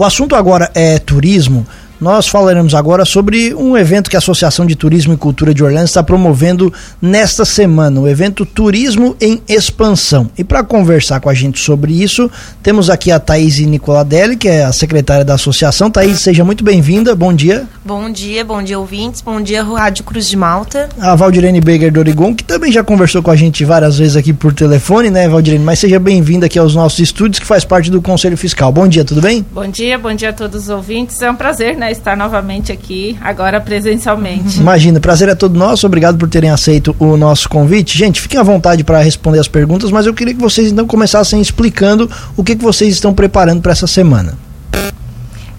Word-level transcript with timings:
O 0.00 0.04
assunto 0.06 0.34
agora 0.34 0.70
é 0.74 0.98
turismo. 0.98 1.66
Nós 2.00 2.26
falaremos 2.26 2.74
agora 2.74 3.04
sobre 3.04 3.54
um 3.54 3.76
evento 3.76 4.08
que 4.08 4.16
a 4.16 4.20
Associação 4.20 4.64
de 4.64 4.74
Turismo 4.74 5.12
e 5.12 5.18
Cultura 5.18 5.52
de 5.52 5.62
Orlando 5.62 5.84
está 5.84 6.02
promovendo 6.02 6.72
nesta 7.00 7.44
semana, 7.44 8.00
o 8.00 8.08
evento 8.08 8.46
Turismo 8.46 9.14
em 9.20 9.42
Expansão. 9.46 10.30
E 10.38 10.42
para 10.42 10.64
conversar 10.64 11.20
com 11.20 11.28
a 11.28 11.34
gente 11.34 11.60
sobre 11.60 11.92
isso, 11.92 12.30
temos 12.62 12.88
aqui 12.88 13.12
a 13.12 13.20
Thaís 13.20 13.58
Nicoladelli, 13.58 14.34
que 14.34 14.48
é 14.48 14.64
a 14.64 14.72
secretária 14.72 15.26
da 15.26 15.34
associação. 15.34 15.90
Thaís, 15.90 16.20
seja 16.20 16.42
muito 16.42 16.64
bem-vinda, 16.64 17.14
bom 17.14 17.34
dia. 17.34 17.66
Bom 17.84 18.10
dia, 18.10 18.42
bom 18.46 18.62
dia 18.62 18.78
ouvintes, 18.78 19.20
bom 19.20 19.38
dia 19.38 19.62
Rádio 19.62 20.04
Cruz 20.04 20.26
de 20.26 20.38
Malta. 20.38 20.88
A 20.98 21.14
Valdirene 21.14 21.60
Beger 21.60 21.92
do 21.92 22.00
Origon, 22.00 22.34
que 22.34 22.44
também 22.44 22.72
já 22.72 22.82
conversou 22.82 23.22
com 23.22 23.30
a 23.30 23.36
gente 23.36 23.62
várias 23.62 23.98
vezes 23.98 24.16
aqui 24.16 24.32
por 24.32 24.54
telefone, 24.54 25.10
né, 25.10 25.28
Valdirene? 25.28 25.62
Mas 25.62 25.78
seja 25.78 26.00
bem-vinda 26.00 26.46
aqui 26.46 26.58
aos 26.58 26.74
nossos 26.74 26.98
estúdios, 26.98 27.38
que 27.38 27.46
faz 27.46 27.62
parte 27.62 27.90
do 27.90 28.00
Conselho 28.00 28.38
Fiscal. 28.38 28.72
Bom 28.72 28.88
dia, 28.88 29.04
tudo 29.04 29.20
bem? 29.20 29.44
Bom 29.52 29.68
dia, 29.68 29.98
bom 29.98 30.14
dia 30.14 30.30
a 30.30 30.32
todos 30.32 30.62
os 30.62 30.68
ouvintes. 30.70 31.20
É 31.20 31.30
um 31.30 31.36
prazer, 31.36 31.76
né, 31.76 31.89
estar 31.90 32.16
novamente 32.16 32.72
aqui, 32.72 33.18
agora 33.20 33.60
presencialmente. 33.60 34.58
Imagina, 34.58 35.00
prazer 35.00 35.28
é 35.28 35.34
todo 35.34 35.58
nosso. 35.58 35.86
Obrigado 35.86 36.18
por 36.18 36.28
terem 36.28 36.50
aceito 36.50 36.94
o 36.98 37.16
nosso 37.16 37.48
convite. 37.48 37.96
Gente, 37.96 38.20
fiquem 38.20 38.38
à 38.38 38.42
vontade 38.42 38.84
para 38.84 39.00
responder 39.00 39.38
as 39.38 39.48
perguntas, 39.48 39.90
mas 39.90 40.06
eu 40.06 40.14
queria 40.14 40.34
que 40.34 40.40
vocês 40.40 40.70
então 40.70 40.86
começassem 40.86 41.40
explicando 41.40 42.10
o 42.36 42.44
que, 42.44 42.56
que 42.56 42.62
vocês 42.62 42.94
estão 42.94 43.12
preparando 43.12 43.60
para 43.60 43.72
essa 43.72 43.86
semana. 43.86 44.38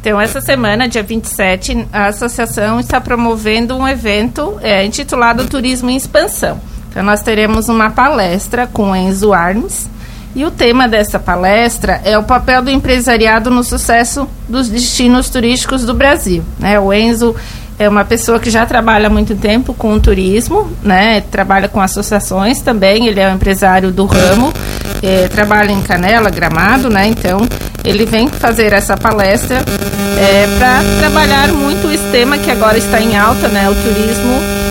Então, 0.01 0.19
essa 0.19 0.41
semana, 0.41 0.89
dia 0.89 1.03
27, 1.03 1.87
a 1.93 2.07
associação 2.07 2.79
está 2.79 2.99
promovendo 2.99 3.77
um 3.77 3.87
evento 3.87 4.57
é, 4.63 4.83
intitulado 4.83 5.45
Turismo 5.45 5.91
em 5.91 5.95
Expansão. 5.95 6.59
Então, 6.89 7.03
nós 7.03 7.21
teremos 7.21 7.69
uma 7.69 7.91
palestra 7.91 8.65
com 8.65 8.95
Enzo 8.95 9.31
Armes, 9.31 9.87
e 10.35 10.45
o 10.45 10.51
tema 10.51 10.87
dessa 10.87 11.19
palestra 11.19 12.01
é 12.05 12.17
o 12.17 12.23
papel 12.23 12.61
do 12.61 12.69
empresariado 12.69 13.49
no 13.49 13.63
sucesso 13.63 14.27
dos 14.47 14.69
destinos 14.69 15.29
turísticos 15.29 15.85
do 15.85 15.93
Brasil. 15.93 16.43
Né? 16.57 16.79
O 16.79 16.93
Enzo 16.93 17.35
é 17.77 17.89
uma 17.89 18.05
pessoa 18.05 18.39
que 18.39 18.49
já 18.49 18.65
trabalha 18.65 19.07
há 19.07 19.09
muito 19.09 19.35
tempo 19.35 19.73
com 19.73 19.99
turismo, 19.99 20.71
né? 20.83 21.21
trabalha 21.31 21.67
com 21.67 21.81
associações 21.81 22.61
também, 22.61 23.07
ele 23.07 23.19
é 23.19 23.27
um 23.27 23.35
empresário 23.35 23.91
do 23.91 24.05
ramo, 24.05 24.53
é, 25.01 25.27
trabalha 25.27 25.71
em 25.71 25.81
Canela, 25.81 26.29
Gramado, 26.29 26.89
né? 26.89 27.07
então 27.07 27.39
ele 27.83 28.05
vem 28.05 28.27
fazer 28.27 28.71
essa 28.71 28.95
palestra 28.95 29.57
é, 29.57 30.47
para 30.57 30.81
trabalhar 30.99 31.49
muito 31.49 31.89
esse 31.91 32.05
tema 32.11 32.37
que 32.37 32.51
agora 32.51 32.77
está 32.77 33.01
em 33.01 33.17
alta, 33.17 33.47
né? 33.47 33.67
o 33.69 33.75
turismo 33.75 34.61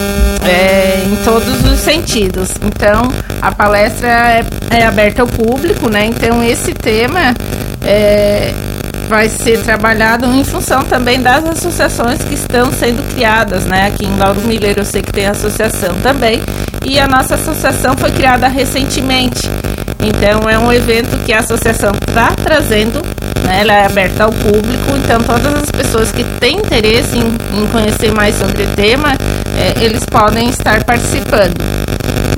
é, 0.47 1.05
em 1.05 1.17
todos 1.25 1.65
os 1.65 1.81
sentidos. 1.81 2.51
Então, 2.63 3.11
a 3.41 3.53
palestra 3.53 4.09
é, 4.09 4.45
é, 4.71 4.87
aberta 4.87 5.23
ao 5.23 5.29
público, 5.29 5.89
né? 5.89 6.07
Então, 6.07 6.43
esse 6.43 6.73
tema 6.73 7.35
é, 7.85 8.53
vai 9.09 9.29
ser 9.29 9.63
trabalhado 9.63 10.27
em 10.27 10.45
função 10.45 10.85
também 10.85 11.21
das 11.21 11.45
associações 11.45 12.23
que 12.23 12.35
estão 12.35 12.71
sendo 12.73 13.03
criadas, 13.15 13.65
né? 13.65 13.87
Aqui 13.87 14.07
em 14.07 14.17
Lauro 14.17 14.41
Miller 14.43 14.75
eu 14.77 14.85
sei 14.85 15.03
que 15.03 15.13
tem 15.13 15.27
associação 15.27 15.95
também. 16.03 16.41
E 16.85 16.99
a 16.99 17.07
nossa 17.07 17.35
associação 17.35 17.97
foi 17.97 18.11
criada 18.11 18.49
recentemente. 18.49 19.49
Então 20.03 20.49
é 20.49 20.59
um 20.59 20.73
evento 20.73 21.23
que 21.25 21.33
a 21.33 21.41
associação 21.41 21.93
está 21.93 22.33
trazendo, 22.33 23.03
né? 23.45 23.61
ela 23.61 23.73
é 23.75 23.85
aberta 23.85 24.25
ao 24.25 24.33
público, 24.33 24.97
então 25.05 25.21
todas 25.21 25.63
as 25.63 25.71
pessoas 25.71 26.11
que 26.11 26.25
têm 26.39 26.57
interesse 26.57 27.19
em, 27.19 27.61
em 27.61 27.67
conhecer 27.67 28.11
mais 28.13 28.35
sobre 28.37 28.63
o 28.63 28.69
tema, 28.75 29.13
é, 29.59 29.85
eles 29.85 30.05
podem 30.07 30.49
estar 30.49 30.85
participando. 30.85 31.80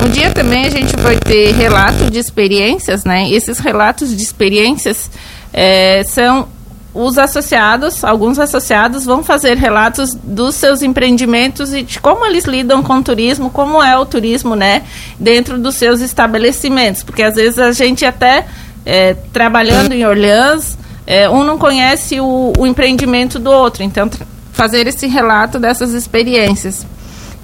No 0.01 0.09
dia 0.09 0.31
também 0.31 0.67
a 0.67 0.70
gente 0.70 0.97
vai 0.97 1.17
ter 1.17 1.53
relato 1.53 2.11
de 2.11 2.19
experiências, 2.19 3.05
né? 3.05 3.31
Esses 3.31 3.59
relatos 3.59 4.17
de 4.17 4.23
experiências 4.23 5.11
é, 5.53 6.03
são 6.05 6.48
os 6.95 7.17
associados, 7.17 8.05
alguns 8.05 8.39
associados 8.39 9.05
vão 9.05 9.23
fazer 9.23 9.56
relatos 9.56 10.15
dos 10.15 10.55
seus 10.55 10.83
empreendimentos 10.83 11.73
e 11.73 11.83
de 11.83 11.98
como 11.98 12.27
eles 12.27 12.45
lidam 12.45 12.83
com 12.83 12.98
o 12.98 13.03
turismo, 13.03 13.48
como 13.48 13.83
é 13.83 13.97
o 13.97 14.05
turismo, 14.05 14.55
né, 14.55 14.83
dentro 15.19 15.59
dos 15.59 15.77
seus 15.77 16.00
estabelecimentos, 16.00 17.03
porque 17.03 17.22
às 17.22 17.34
vezes 17.34 17.59
a 17.59 17.72
gente 17.72 18.04
até 18.04 18.47
é, 18.84 19.15
trabalhando 19.33 19.93
em 19.93 20.04
Orleans, 20.04 20.77
é, 21.06 21.31
um 21.31 21.43
não 21.44 21.56
conhece 21.56 22.21
o, 22.21 22.53
o 22.59 22.66
empreendimento 22.66 23.39
do 23.39 23.50
outro, 23.50 23.83
então 23.83 24.10
fazer 24.53 24.87
esse 24.87 25.06
relato 25.06 25.59
dessas 25.59 25.93
experiências. 25.94 26.87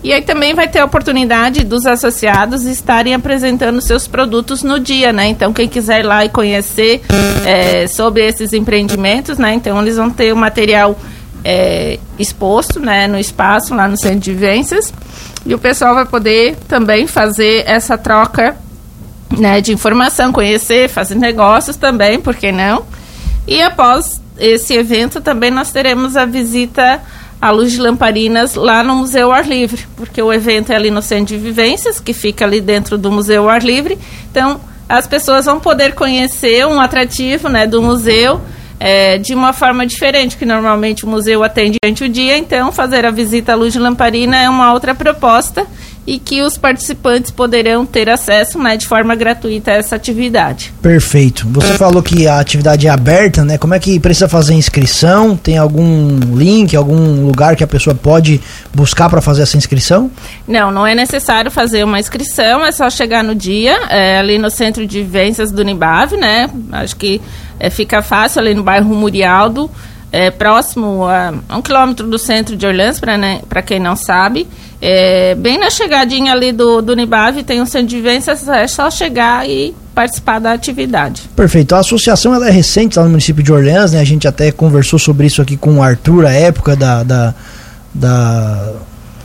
E 0.03 0.13
aí 0.13 0.23
também 0.23 0.55
vai 0.55 0.69
ter 0.69 0.79
a 0.79 0.85
oportunidade 0.85 1.65
dos 1.65 1.85
associados 1.85 2.65
estarem 2.65 3.15
apresentando 3.15 3.81
seus 3.81 4.07
produtos 4.07 4.63
no 4.63 4.79
dia, 4.79 5.13
né? 5.13 5.27
Então, 5.27 5.53
quem 5.53 5.69
quiser 5.69 6.01
ir 6.01 6.03
lá 6.05 6.25
e 6.25 6.29
conhecer 6.29 7.03
é, 7.45 7.87
sobre 7.89 8.25
esses 8.25 8.53
empreendimentos, 8.53 9.39
né? 9.39 9.55
Então, 9.55 9.81
eles 9.83 9.97
vão 9.97 10.09
ter 10.09 10.33
o 10.33 10.37
material 10.37 10.97
é, 11.45 11.99
exposto, 12.17 12.79
né? 12.79 13.09
No 13.09 13.19
espaço, 13.19 13.75
lá 13.75 13.89
no 13.89 13.97
centro 13.97 14.21
de 14.21 14.33
vivências. 14.33 14.93
E 15.45 15.53
o 15.53 15.59
pessoal 15.59 15.95
vai 15.95 16.07
poder 16.07 16.57
também 16.69 17.07
fazer 17.09 17.65
essa 17.67 17.99
troca 17.99 18.57
né, 19.37 19.61
de 19.61 19.73
informação, 19.73 20.33
conhecer, 20.33 20.89
fazer 20.89 21.15
negócios 21.15 21.77
também, 21.77 22.21
por 22.21 22.35
que 22.35 22.53
não? 22.53 22.85
E 23.47 23.63
após 23.63 24.21
esse 24.39 24.75
evento 24.75 25.21
também 25.21 25.51
nós 25.51 25.71
teremos 25.71 26.17
a 26.17 26.25
visita 26.25 27.01
a 27.41 27.51
luz 27.51 27.73
de 27.73 27.79
lamparinas 27.79 28.55
lá 28.55 28.83
no 28.83 28.97
Museu 28.97 29.31
Ar 29.31 29.47
Livre, 29.47 29.87
porque 29.97 30.21
o 30.21 30.33
evento 30.33 30.73
é 30.73 30.77
ali 30.77 30.91
no 30.91 31.01
Centro 31.01 31.37
de 31.37 31.37
Vivências, 31.37 32.01
que 32.01 32.13
fica 32.13 32.45
ali 32.45 32.61
dentro 32.61 32.99
do 32.99 33.11
Museu 33.13 33.49
Ar 33.49 33.63
Livre. 33.63 33.99
Então, 34.31 34.61
as 34.89 35.07
pessoas 35.07 35.45
vão 35.45 35.61
poder 35.61 35.95
conhecer 35.95 36.67
um 36.67 36.81
atrativo 36.81 37.49
né, 37.49 37.67
do 37.67 37.83
museu 37.83 38.41
é, 38.81 39.19
de 39.19 39.35
uma 39.35 39.53
forma 39.53 39.87
diferente, 39.87 40.37
que 40.37 40.47
normalmente 40.47 41.05
o 41.05 41.09
museu 41.09 41.43
atende 41.45 41.77
durante 41.83 42.05
o 42.05 42.09
dia, 42.09 42.39
então 42.39 42.73
fazer 42.73 43.05
a 43.05 43.11
visita 43.11 43.53
à 43.53 43.55
luz 43.55 43.73
de 43.73 43.79
lamparina 43.79 44.37
é 44.37 44.49
uma 44.49 44.73
outra 44.73 44.95
proposta 44.95 45.67
e 46.09 46.19
que 46.19 46.41
os 46.41 46.57
participantes 46.57 47.31
poderão 47.31 47.85
ter 47.85 48.09
acesso 48.09 48.59
né, 48.59 48.79
de 48.79 48.87
forma 48.87 49.15
gratuita 49.15 49.73
a 49.73 49.75
essa 49.75 49.95
atividade. 49.95 50.73
Perfeito. 50.81 51.47
Você 51.51 51.75
falou 51.75 52.03
que 52.03 52.27
a 52.27 52.41
atividade 52.41 52.87
é 52.87 52.91
aberta, 52.91 53.45
né? 53.45 53.59
Como 53.59 53.75
é 53.75 53.79
que 53.79 54.01
precisa 54.01 54.27
fazer 54.27 54.55
inscrição? 54.55 55.37
Tem 55.37 55.59
algum 55.59 56.19
link, 56.35 56.75
algum 56.75 57.27
lugar 57.27 57.55
que 57.57 57.63
a 57.63 57.67
pessoa 57.67 57.95
pode 57.95 58.41
buscar 58.75 59.11
para 59.11 59.21
fazer 59.21 59.43
essa 59.43 59.59
inscrição? 59.59 60.11
Não, 60.47 60.71
não 60.71 60.87
é 60.87 60.95
necessário 60.95 61.51
fazer 61.51 61.85
uma 61.85 62.01
inscrição, 62.01 62.65
é 62.65 62.73
só 62.73 62.89
chegar 62.89 63.23
no 63.23 63.35
dia, 63.35 63.79
é, 63.91 64.19
ali 64.19 64.39
no 64.39 64.49
centro 64.49 64.87
de 64.87 65.03
vivências 65.03 65.53
do 65.53 65.63
Nibave, 65.63 66.17
né? 66.17 66.49
Acho 66.73 66.97
que 66.97 67.21
é, 67.61 67.69
fica 67.69 68.01
fácil 68.01 68.41
ali 68.41 68.55
no 68.55 68.63
bairro 68.63 68.95
Murialdo, 68.95 69.71
é, 70.11 70.31
próximo 70.31 71.05
a, 71.05 71.33
um 71.57 71.63
quilômetro 71.63 72.07
do 72.07 72.19
centro 72.19 72.57
de 72.57 72.67
Orlando, 72.67 73.01
para 73.01 73.19
né, 73.19 73.41
quem 73.67 73.79
não 73.79 73.97
sabe. 73.97 74.47
É, 74.81 75.35
bem 75.35 75.59
na 75.59 75.71
chegadinha 75.71 76.33
ali 76.33 76.53
do, 76.53 76.81
do 76.81 76.95
tem 77.45 77.61
um 77.61 77.67
centro 77.67 77.89
de 77.89 77.97
vivências, 77.97 78.47
é 78.49 78.67
só 78.67 78.91
chegar 78.91 79.49
e 79.49 79.75
participar 79.95 80.39
da 80.39 80.53
atividade. 80.53 81.23
Perfeito. 81.35 81.75
A 81.75 81.81
associação 81.81 82.33
ela 82.33 82.47
é 82.47 82.51
recente 82.51 82.97
lá 82.97 83.05
no 83.05 83.11
município 83.11 83.43
de 83.43 83.53
Orleans, 83.53 83.93
né? 83.93 84.01
A 84.01 84.05
gente 84.05 84.29
até 84.29 84.53
conversou 84.53 84.99
sobre 84.99 85.27
isso 85.27 85.43
aqui 85.43 85.57
com 85.57 85.79
o 85.79 85.83
Arthur, 85.83 86.25
a 86.25 86.33
época 86.33 86.77
da, 86.77 87.03
da, 87.03 87.35
da 87.93 88.73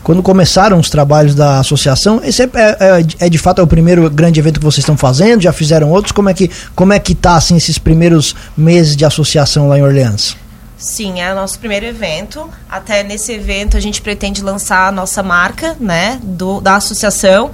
quando 0.03 0.23
começaram 0.23 0.79
os 0.79 0.89
trabalhos 0.89 1.35
da 1.35 1.59
associação. 1.59 2.19
Esse 2.23 2.41
é, 2.41 2.49
é, 2.55 3.05
é, 3.19 3.29
de 3.29 3.37
fato 3.37 3.61
é 3.61 3.63
o 3.63 3.67
primeiro 3.67 4.09
grande 4.09 4.39
evento 4.39 4.59
que 4.59 4.65
vocês 4.65 4.79
estão 4.79 4.97
fazendo? 4.97 5.41
Já 5.41 5.53
fizeram 5.53 5.91
outros? 5.91 6.11
Como 6.11 6.29
é 6.29 6.33
que 6.33 6.49
como 6.75 6.91
é 6.91 6.99
que 6.99 7.13
tá 7.13 7.35
assim 7.35 7.55
esses 7.55 7.77
primeiros 7.77 8.35
meses 8.57 8.95
de 8.95 9.05
associação 9.05 9.67
lá 9.67 9.77
em 9.77 9.83
Orleans? 9.83 10.35
Sim, 10.83 11.21
é 11.21 11.31
o 11.31 11.35
nosso 11.35 11.57
primeiro 11.59 11.85
evento. 11.85 12.49
Até 12.69 13.03
nesse 13.03 13.31
evento 13.31 13.77
a 13.77 13.79
gente 13.79 14.01
pretende 14.01 14.43
lançar 14.43 14.89
a 14.89 14.91
nossa 14.91 15.23
marca, 15.23 15.77
né, 15.79 16.19
do, 16.21 16.59
da 16.59 16.75
associação, 16.75 17.51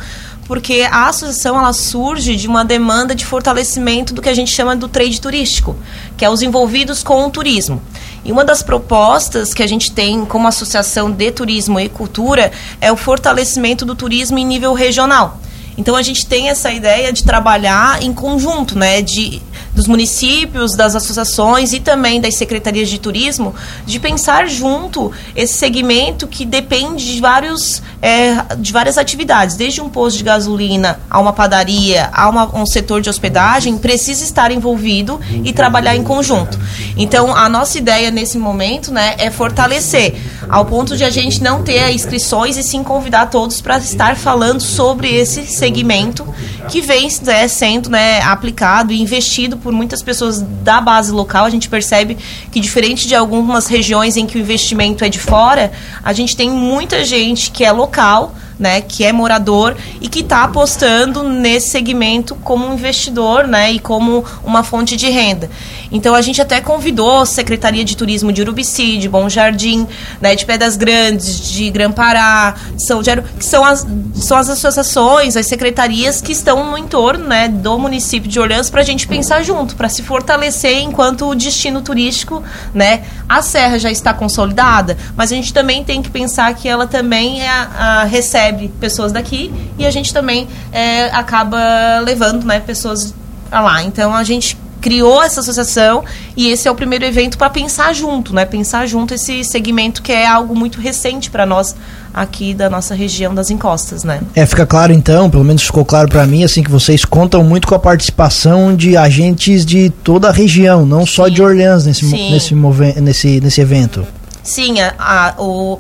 porque 0.48 0.88
a 0.90 1.08
associação 1.10 1.56
ela 1.56 1.72
surge 1.72 2.36
de 2.36 2.48
uma 2.48 2.66
demanda 2.66 3.14
de 3.14 3.24
fortalecimento 3.24 4.16
do 4.16 4.22
que 4.22 4.30
a 4.30 4.34
gente 4.34 4.52
chama 4.52 4.76
do 4.76 4.88
trade 4.88 5.22
turístico, 5.22 5.76
que 6.18 6.26
é 6.26 6.30
os 6.30 6.42
envolvidos 6.42 7.04
com 7.04 7.24
o 7.24 7.30
turismo. 7.30 7.80
E 8.26 8.32
uma 8.32 8.44
das 8.44 8.64
propostas 8.64 9.54
que 9.54 9.62
a 9.62 9.68
gente 9.68 9.92
tem 9.92 10.26
como 10.26 10.48
associação 10.48 11.12
de 11.12 11.32
turismo 11.32 11.80
e 11.80 11.88
cultura 11.88 12.52
é 12.82 12.92
o 12.92 12.98
fortalecimento 12.98 13.86
do 13.86 13.94
turismo 13.94 14.40
em 14.40 14.46
nível 14.46 14.74
regional. 14.74 15.40
Então 15.78 15.96
a 15.96 16.02
gente 16.02 16.26
tem 16.26 16.50
essa 16.50 16.72
ideia 16.72 17.14
de 17.14 17.24
trabalhar 17.24 18.02
em 18.02 18.12
conjunto, 18.12 18.76
né, 18.76 19.04
de 19.04 19.40
dos 19.80 19.88
municípios, 19.88 20.76
das 20.76 20.94
associações 20.94 21.72
e 21.72 21.80
também 21.80 22.20
das 22.20 22.36
secretarias 22.36 22.90
de 22.90 23.00
turismo, 23.00 23.56
de 23.86 23.98
pensar 23.98 24.46
junto 24.50 25.10
esse 25.34 25.54
segmento 25.54 26.28
que 26.28 26.44
depende 26.44 27.14
de, 27.14 27.22
vários, 27.22 27.82
é, 28.02 28.56
de 28.58 28.74
várias 28.74 28.98
atividades, 28.98 29.56
desde 29.56 29.80
um 29.80 29.88
posto 29.88 30.18
de 30.18 30.26
gasolina 30.26 31.00
a 31.10 31.18
uma 31.18 31.32
padaria, 31.32 32.10
a 32.12 32.28
uma, 32.28 32.54
um 32.54 32.66
setor 32.66 33.00
de 33.00 33.10
hospedagem, 33.10 33.78
precisa 33.78 34.22
estar 34.22 34.52
envolvido 34.52 35.18
e 35.46 35.54
trabalhar 35.54 35.96
em 35.96 36.04
conjunto. 36.04 36.60
Então, 36.98 37.34
a 37.34 37.48
nossa 37.48 37.78
ideia 37.78 38.12
nesse 38.12 38.38
momento 38.38 38.92
né, 38.92 39.16
é 39.18 39.32
fortalecer, 39.32 40.18
ao 40.50 40.66
ponto 40.66 40.98
de 40.98 41.06
a 41.06 41.10
gente 41.10 41.42
não 41.42 41.64
ter 41.64 41.90
inscrições 41.92 42.58
e 42.58 42.64
sim 42.64 42.84
convidar 42.84 43.28
todos 43.28 43.62
para 43.62 43.78
estar 43.78 44.18
falando 44.18 44.60
sobre 44.60 45.08
esse 45.16 45.46
segmento 45.46 46.28
que 46.68 46.82
vem 46.82 47.08
né, 47.24 47.48
sendo 47.48 47.90
né, 47.90 48.22
aplicado 48.22 48.92
e 48.92 49.02
investido 49.02 49.56
por 49.58 49.69
muitas 49.72 50.02
pessoas 50.02 50.42
da 50.42 50.82
base 50.82 51.12
local. 51.12 51.46
A 51.46 51.50
gente 51.50 51.70
percebe 51.70 52.18
que, 52.52 52.60
diferente 52.60 53.08
de 53.08 53.16
algumas 53.16 53.68
regiões 53.68 54.18
em 54.18 54.26
que 54.26 54.38
o 54.38 54.42
investimento 54.42 55.04
é 55.04 55.10
de 55.10 55.20
fora, 55.20 55.72
a 56.04 56.14
gente 56.14 56.36
tem 56.36 56.50
muita 56.50 57.04
gente 57.04 57.52
que 57.52 57.64
é 57.64 57.72
local 57.72 58.34
né, 58.60 58.82
que 58.82 59.06
é 59.06 59.14
morador 59.14 59.76
e 60.02 60.10
que 60.10 60.20
está 60.20 60.44
apostando 60.44 61.24
nesse 61.24 61.70
segmento 61.70 62.36
como 62.36 62.72
investidor, 62.74 63.48
né, 63.48 63.72
e 63.72 63.80
como 63.80 64.26
uma 64.44 64.64
fonte 64.64 64.98
de 64.98 65.10
renda. 65.10 65.50
Então 65.92 66.14
a 66.14 66.22
gente 66.22 66.42
até 66.42 66.60
convidou 66.62 67.20
a 67.20 67.26
Secretaria 67.26 67.84
de 67.84 67.96
Turismo 67.96 68.32
de 68.32 68.42
Urubici, 68.42 68.98
de 68.98 69.08
Bom 69.08 69.30
Jardim, 69.30 69.88
né, 70.22 70.36
de 70.36 70.46
Pedras 70.46 70.76
Grandes, 70.76 71.50
de 71.50 71.70
Grã-Pará, 71.70 72.56
São 72.78 73.04
Gero, 73.04 73.24
que 73.24 73.46
são 73.46 73.64
as, 73.64 73.88
são 74.14 74.38
as 74.38 74.50
associações, 74.50 75.38
as 75.38 75.48
secretarias 75.48 76.22
que 76.22 76.32
estão 76.32 76.70
no 76.70 76.78
entorno, 76.78 77.26
né, 77.26 77.48
do 77.48 77.80
município 77.80 78.30
de 78.30 78.40
Orleans 78.40 78.70
para 78.70 78.82
a 78.82 78.86
gente 78.86 79.08
pensar 79.08 79.42
junto, 79.42 79.76
para 79.76 79.90
se 79.90 80.04
fortalecer 80.04 80.80
enquanto 80.82 81.34
destino 81.34 81.82
turístico, 81.82 82.44
né. 82.74 83.04
A 83.30 83.44
Serra 83.44 83.78
já 83.78 83.92
está 83.92 84.12
consolidada, 84.12 84.98
mas 85.16 85.32
a 85.32 85.36
gente 85.36 85.54
também 85.54 85.84
tem 85.84 86.02
que 86.02 86.10
pensar 86.10 86.52
que 86.56 86.68
ela 86.68 86.88
também 86.88 87.44
é 87.44 87.48
a, 87.48 88.04
recebe 88.04 88.70
pessoas 88.80 89.12
daqui 89.12 89.54
e 89.78 89.86
a 89.86 89.92
gente 89.92 90.12
também 90.12 90.48
é, 90.72 91.06
acaba 91.12 92.00
levando 92.04 92.44
né, 92.44 92.60
pessoas 92.60 93.14
lá. 93.52 93.84
Então 93.84 94.16
a 94.16 94.24
gente 94.24 94.58
criou 94.80 95.22
essa 95.22 95.42
associação 95.42 96.04
e 96.36 96.50
esse 96.50 96.68
é 96.68 96.72
o 96.72 96.76
primeiro 96.76 97.06
evento 97.06 97.38
para 97.38 97.50
pensar 97.50 97.94
junto, 97.94 98.34
né? 98.34 98.46
Pensar 98.46 98.86
junto 98.88 99.14
esse 99.14 99.44
segmento 99.44 100.02
que 100.02 100.12
é 100.12 100.28
algo 100.28 100.56
muito 100.56 100.80
recente 100.80 101.30
para 101.30 101.46
nós 101.46 101.76
aqui 102.14 102.54
da 102.54 102.70
nossa 102.70 102.96
região 102.96 103.34
das 103.34 103.50
encostas, 103.50 104.04
né? 104.04 104.22
É, 104.36 104.46
fica 104.46 104.66
claro 104.66 104.92
então, 104.92 105.30
pelo 105.30 105.44
menos 105.44 105.64
ficou 105.64 105.86
claro 105.86 106.10
para 106.10 106.26
mim, 106.26 106.44
assim 106.44 106.64
que 106.64 106.72
vocês 106.72 107.06
contam 107.06 107.44
muito 107.44 107.68
com 107.68 107.76
a 107.76 107.80
participação 107.80 108.76
de 108.76 108.98
agentes 108.98 109.66
de 109.66 109.90
toda 109.90 110.30
a 110.30 110.32
região, 110.32 110.86
não 110.86 111.02
Sim. 111.02 111.14
só 111.14 111.28
de 111.28 111.42
Orleans 111.42 111.86
nesse 111.86 112.06
nesse, 112.06 112.56
nesse 113.02 113.42
nesse 113.42 113.62
evento. 113.62 114.06
Sim, 114.44 114.80
a, 114.82 114.94
a 114.98 115.42
o 115.42 115.80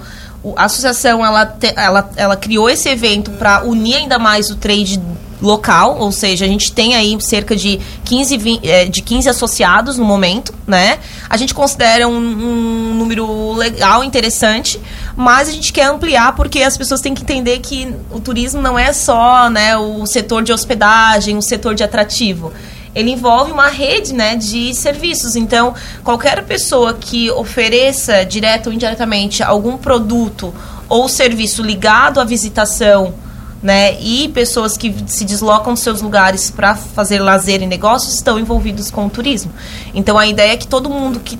a 0.56 0.66
associação 0.66 1.25
ela, 1.25 1.45
te, 1.45 1.74
ela, 1.75 2.10
ela 2.16 2.38
criou 2.38 2.69
esse 2.69 2.88
evento 2.88 3.31
para 3.31 3.63
unir 3.63 3.95
ainda 3.95 4.18
mais 4.18 4.50
o 4.50 4.56
trade 4.56 5.00
local, 5.41 5.97
ou 6.00 6.12
seja, 6.12 6.45
a 6.45 6.47
gente 6.47 6.71
tem 6.71 6.95
aí 6.95 7.15
cerca 7.21 7.56
de 7.56 7.80
15, 8.06 8.38
20, 8.38 8.69
é, 8.69 8.86
de 8.86 9.01
15 9.01 9.30
associados 9.30 9.97
no 9.97 10.06
momento, 10.06 10.53
né? 10.68 11.00
A 11.30 11.38
gente 11.38 11.53
considera 11.53 12.07
um, 12.07 12.18
um, 12.18 12.94
número 12.95 13.53
legal, 13.53 14.03
interessante, 14.03 14.80
mas 15.15 15.47
a 15.47 15.51
gente 15.51 15.71
quer 15.71 15.86
ampliar 15.86 16.36
porque 16.36 16.62
as 16.62 16.77
pessoas 16.77 17.01
têm 17.01 17.13
que 17.13 17.24
entender 17.24 17.59
que 17.59 17.94
o 18.12 18.19
turismo 18.19 18.62
não 18.62 18.77
é 18.77 18.91
só 18.91 19.50
né, 19.50 19.77
o 19.77 20.06
setor 20.06 20.44
de 20.44 20.51
hospedagem, 20.51 21.38
o 21.38 21.42
setor 21.42 21.75
de 21.75 21.83
atrativo 21.83 22.51
ele 22.95 23.12
envolve 23.12 23.51
uma 23.51 23.68
rede 23.68 24.13
né, 24.13 24.35
de 24.35 24.74
serviços. 24.74 25.35
Então, 25.35 25.74
qualquer 26.03 26.44
pessoa 26.44 26.94
que 26.94 27.30
ofereça, 27.31 28.25
direto 28.25 28.68
ou 28.68 28.74
indiretamente, 28.74 29.44
algum 29.44 29.77
produto 29.77 30.53
ou 30.88 31.07
serviço 31.07 31.62
ligado 31.62 32.19
à 32.19 32.24
visitação, 32.24 33.13
né, 33.61 34.00
e 34.00 34.29
pessoas 34.29 34.77
que 34.77 34.95
se 35.07 35.25
deslocam 35.25 35.73
dos 35.73 35.83
seus 35.83 36.01
lugares 36.01 36.50
para 36.50 36.75
fazer 36.75 37.19
lazer 37.19 37.61
e 37.61 37.67
negócios 37.67 38.13
estão 38.13 38.39
envolvidos 38.39 38.89
com 38.89 39.06
o 39.06 39.09
turismo. 39.09 39.51
Então, 39.94 40.17
a 40.17 40.25
ideia 40.25 40.53
é 40.53 40.57
que 40.57 40.67
todo 40.67 40.89
mundo 40.89 41.19
que 41.19 41.38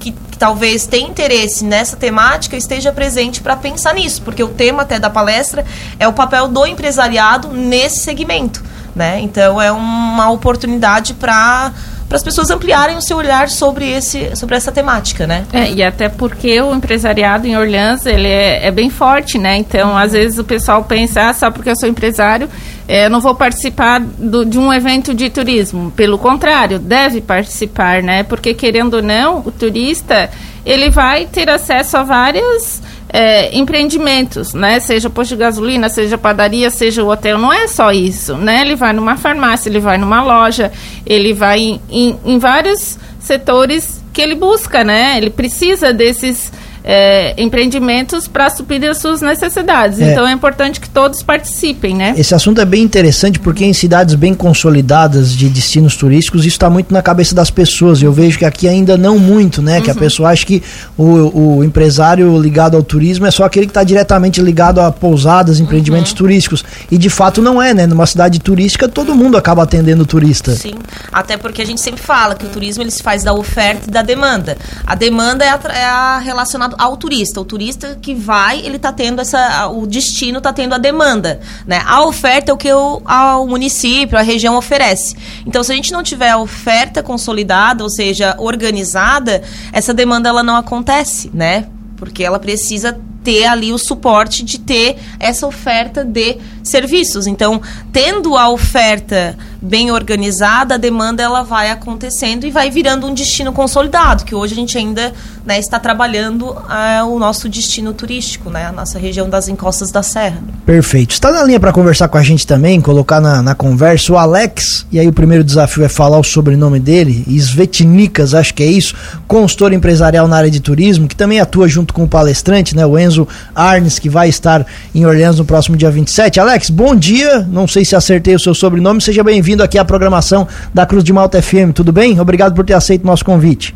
que, 0.00 0.12
que, 0.12 0.38
talvez 0.38 0.86
tenha 0.86 1.06
interesse 1.06 1.62
nessa 1.62 1.94
temática 1.94 2.56
esteja 2.56 2.90
presente 2.90 3.42
para 3.42 3.54
pensar 3.54 3.94
nisso, 3.94 4.22
porque 4.22 4.42
o 4.42 4.48
tema 4.48 4.82
até 4.82 4.98
da 4.98 5.10
palestra 5.10 5.64
é 5.98 6.08
o 6.08 6.12
papel 6.14 6.48
do 6.48 6.66
empresariado 6.66 7.48
nesse 7.48 8.00
segmento. 8.00 8.62
Né? 8.96 9.20
Então 9.20 9.60
é 9.60 9.70
uma 9.70 10.30
oportunidade 10.30 11.14
para 11.14 11.72
para 12.10 12.16
as 12.16 12.24
pessoas 12.24 12.50
ampliarem 12.50 12.96
o 12.96 13.00
seu 13.00 13.16
olhar 13.16 13.48
sobre, 13.48 13.88
esse, 13.88 14.34
sobre 14.34 14.56
essa 14.56 14.72
temática, 14.72 15.28
né? 15.28 15.44
É, 15.52 15.70
e 15.70 15.80
até 15.80 16.08
porque 16.08 16.60
o 16.60 16.74
empresariado 16.74 17.46
em 17.46 17.56
Orleans, 17.56 18.04
ele 18.04 18.26
é, 18.26 18.66
é 18.66 18.70
bem 18.72 18.90
forte, 18.90 19.38
né? 19.38 19.56
Então, 19.56 19.96
às 19.96 20.10
vezes 20.10 20.36
o 20.36 20.42
pessoal 20.42 20.82
pensa, 20.82 21.28
ah, 21.28 21.32
só 21.32 21.52
porque 21.52 21.70
eu 21.70 21.76
sou 21.76 21.88
empresário, 21.88 22.50
é, 22.88 23.06
eu 23.06 23.10
não 23.10 23.20
vou 23.20 23.32
participar 23.36 24.00
do, 24.00 24.44
de 24.44 24.58
um 24.58 24.72
evento 24.72 25.14
de 25.14 25.30
turismo. 25.30 25.92
Pelo 25.92 26.18
contrário, 26.18 26.80
deve 26.80 27.20
participar, 27.20 28.02
né? 28.02 28.24
Porque, 28.24 28.54
querendo 28.54 28.94
ou 28.94 29.02
não, 29.02 29.38
o 29.46 29.52
turista, 29.52 30.30
ele 30.66 30.90
vai 30.90 31.26
ter 31.26 31.48
acesso 31.48 31.96
a 31.96 32.02
várias 32.02 32.82
é, 33.12 33.56
empreendimentos, 33.56 34.54
né? 34.54 34.80
Seja 34.80 35.10
posto 35.10 35.30
de 35.30 35.36
gasolina, 35.36 35.88
seja 35.88 36.16
padaria, 36.16 36.70
seja 36.70 37.02
o 37.02 37.08
hotel, 37.08 37.38
não 37.38 37.52
é 37.52 37.66
só 37.66 37.90
isso, 37.92 38.36
né? 38.36 38.62
Ele 38.62 38.76
vai 38.76 38.92
numa 38.92 39.16
farmácia, 39.16 39.68
ele 39.68 39.80
vai 39.80 39.98
numa 39.98 40.22
loja, 40.22 40.72
ele 41.04 41.32
vai 41.32 41.58
em, 41.58 41.80
em, 41.90 42.18
em 42.24 42.38
vários 42.38 42.98
setores 43.18 44.00
que 44.12 44.20
ele 44.20 44.34
busca, 44.34 44.84
né? 44.84 45.16
Ele 45.16 45.30
precisa 45.30 45.92
desses 45.92 46.52
é, 46.84 47.34
empreendimentos 47.40 48.26
para 48.26 48.48
suprir 48.50 48.82
as 48.88 48.98
suas 48.98 49.20
necessidades. 49.20 50.00
É. 50.00 50.12
Então 50.12 50.26
é 50.26 50.32
importante 50.32 50.80
que 50.80 50.88
todos 50.88 51.22
participem, 51.22 51.94
né? 51.94 52.14
Esse 52.16 52.34
assunto 52.34 52.60
é 52.60 52.64
bem 52.64 52.82
interessante 52.82 53.38
porque 53.38 53.64
em 53.64 53.72
cidades 53.72 54.14
bem 54.14 54.34
consolidadas 54.34 55.32
de 55.32 55.48
destinos 55.48 55.96
turísticos 55.96 56.40
isso 56.40 56.54
está 56.54 56.70
muito 56.70 56.92
na 56.92 57.02
cabeça 57.02 57.34
das 57.34 57.50
pessoas. 57.50 58.02
Eu 58.02 58.12
vejo 58.12 58.38
que 58.38 58.44
aqui 58.44 58.68
ainda 58.68 58.96
não 58.96 59.18
muito, 59.18 59.60
né? 59.62 59.78
Uhum. 59.78 59.84
Que 59.84 59.90
a 59.90 59.94
uhum. 59.94 60.00
pessoa 60.00 60.30
acha 60.30 60.44
que 60.46 60.62
o, 60.96 61.58
o 61.58 61.64
empresário 61.64 62.40
ligado 62.40 62.76
ao 62.76 62.82
turismo 62.82 63.26
é 63.26 63.30
só 63.30 63.44
aquele 63.44 63.66
que 63.66 63.70
está 63.70 63.84
diretamente 63.84 64.40
ligado 64.40 64.80
a 64.80 64.90
pousadas, 64.90 65.60
empreendimentos 65.60 66.12
uhum. 66.12 66.18
turísticos. 66.18 66.64
E 66.90 66.96
de 66.96 67.10
fato 67.10 67.42
não 67.42 67.60
é, 67.60 67.74
né? 67.74 67.86
Numa 67.86 68.06
cidade 68.06 68.38
turística 68.38 68.88
todo 68.88 69.14
mundo 69.14 69.36
acaba 69.36 69.62
atendendo 69.62 70.02
o 70.02 70.06
turista. 70.06 70.52
Sim, 70.52 70.74
até 71.12 71.36
porque 71.36 71.62
a 71.62 71.66
gente 71.66 71.80
sempre 71.80 72.00
fala 72.00 72.34
que 72.34 72.46
o 72.46 72.48
turismo 72.48 72.82
ele 72.82 72.90
se 72.90 73.02
faz 73.02 73.22
da 73.22 73.32
oferta 73.32 73.88
e 73.88 73.90
da 73.90 74.02
demanda. 74.02 74.56
A 74.86 74.94
demanda 74.94 75.44
é, 75.44 75.50
a, 75.50 75.60
é 75.72 75.84
a 75.84 76.18
relacionada 76.18 76.69
ao 76.78 76.96
turista. 76.96 77.40
O 77.40 77.44
turista 77.44 77.98
que 78.00 78.14
vai, 78.14 78.60
ele 78.60 78.76
está 78.76 78.92
tendo 78.92 79.20
essa. 79.20 79.68
O 79.68 79.86
destino 79.86 80.38
está 80.38 80.52
tendo 80.52 80.74
a 80.74 80.78
demanda. 80.78 81.40
Né? 81.66 81.82
A 81.86 82.04
oferta 82.04 82.50
é 82.50 82.54
o 82.54 82.56
que 82.56 82.72
o, 82.72 83.02
ao 83.04 83.46
município, 83.46 84.18
a 84.18 84.22
região 84.22 84.56
oferece. 84.56 85.16
Então, 85.46 85.62
se 85.62 85.72
a 85.72 85.74
gente 85.74 85.92
não 85.92 86.02
tiver 86.02 86.30
a 86.30 86.38
oferta 86.38 87.02
consolidada, 87.02 87.82
ou 87.82 87.90
seja, 87.90 88.34
organizada, 88.38 89.42
essa 89.72 89.94
demanda 89.94 90.28
ela 90.28 90.42
não 90.42 90.56
acontece, 90.56 91.30
né? 91.32 91.66
Porque 91.96 92.24
ela 92.24 92.38
precisa 92.38 92.98
ter 93.22 93.44
ali 93.46 93.72
o 93.72 93.78
suporte 93.78 94.42
de 94.42 94.58
ter 94.58 94.96
essa 95.18 95.46
oferta 95.46 96.04
de 96.04 96.38
serviços. 96.62 97.26
Então, 97.26 97.60
tendo 97.92 98.36
a 98.36 98.48
oferta 98.48 99.36
bem 99.60 99.90
organizada, 99.90 100.74
a 100.74 100.78
demanda 100.78 101.22
ela 101.22 101.42
vai 101.42 101.70
acontecendo 101.70 102.46
e 102.46 102.50
vai 102.50 102.70
virando 102.70 103.06
um 103.06 103.14
destino 103.14 103.52
consolidado, 103.52 104.24
que 104.24 104.34
hoje 104.34 104.54
a 104.54 104.56
gente 104.56 104.76
ainda 104.78 105.12
né, 105.44 105.58
está 105.58 105.78
trabalhando 105.78 106.56
é, 106.70 107.02
o 107.02 107.18
nosso 107.18 107.48
destino 107.48 107.92
turístico, 107.92 108.50
né, 108.50 108.66
a 108.66 108.72
nossa 108.72 108.98
região 108.98 109.28
das 109.28 109.48
encostas 109.48 109.90
da 109.90 110.02
Serra. 110.02 110.38
Perfeito. 110.66 111.12
Está 111.12 111.32
na 111.32 111.42
linha 111.42 111.58
para 111.58 111.72
conversar 111.72 112.08
com 112.08 112.18
a 112.18 112.22
gente 112.22 112.46
também, 112.46 112.80
colocar 112.80 113.20
na, 113.20 113.42
na, 113.42 113.54
conversa 113.54 114.12
o 114.12 114.18
Alex, 114.18 114.86
e 114.90 114.98
aí 114.98 115.08
o 115.08 115.12
primeiro 115.12 115.42
desafio 115.42 115.84
é 115.84 115.88
falar 115.88 116.18
o 116.18 116.24
sobrenome 116.24 116.78
dele, 116.78 117.24
Svetnikas, 117.28 118.34
acho 118.34 118.54
que 118.54 118.62
é 118.62 118.66
isso, 118.66 118.94
consultor 119.26 119.72
empresarial 119.72 120.28
na 120.28 120.36
área 120.36 120.50
de 120.50 120.60
turismo, 120.60 121.08
que 121.08 121.16
também 121.16 121.40
atua 121.40 121.68
junto 121.68 121.92
com 121.92 122.04
o 122.04 122.08
palestrante, 122.08 122.76
né, 122.76 122.84
o 122.84 122.98
Enzo 122.98 123.26
Arnes, 123.54 123.98
que 123.98 124.08
vai 124.08 124.28
estar 124.28 124.66
em 124.94 125.06
Orleans 125.06 125.38
no 125.38 125.44
próximo 125.44 125.76
dia 125.76 125.90
27. 125.90 126.38
Alex, 126.40 126.70
bom 126.70 126.94
dia, 126.94 127.46
não 127.50 127.66
sei 127.66 127.84
se 127.84 127.96
acertei 127.96 128.34
o 128.34 128.38
seu 128.38 128.54
sobrenome, 128.54 129.00
seja 129.00 129.24
bem-vindo 129.24 129.62
aqui 129.62 129.78
à 129.78 129.84
programação 129.84 130.46
da 130.72 130.86
Cruz 130.86 131.02
de 131.02 131.12
Malta 131.12 131.40
FM. 131.40 131.72
Tudo 131.74 131.92
bem? 131.92 132.20
Obrigado 132.20 132.54
por 132.54 132.64
ter 132.64 132.74
aceito 132.74 133.04
o 133.04 133.06
nosso 133.06 133.24
convite. 133.24 133.74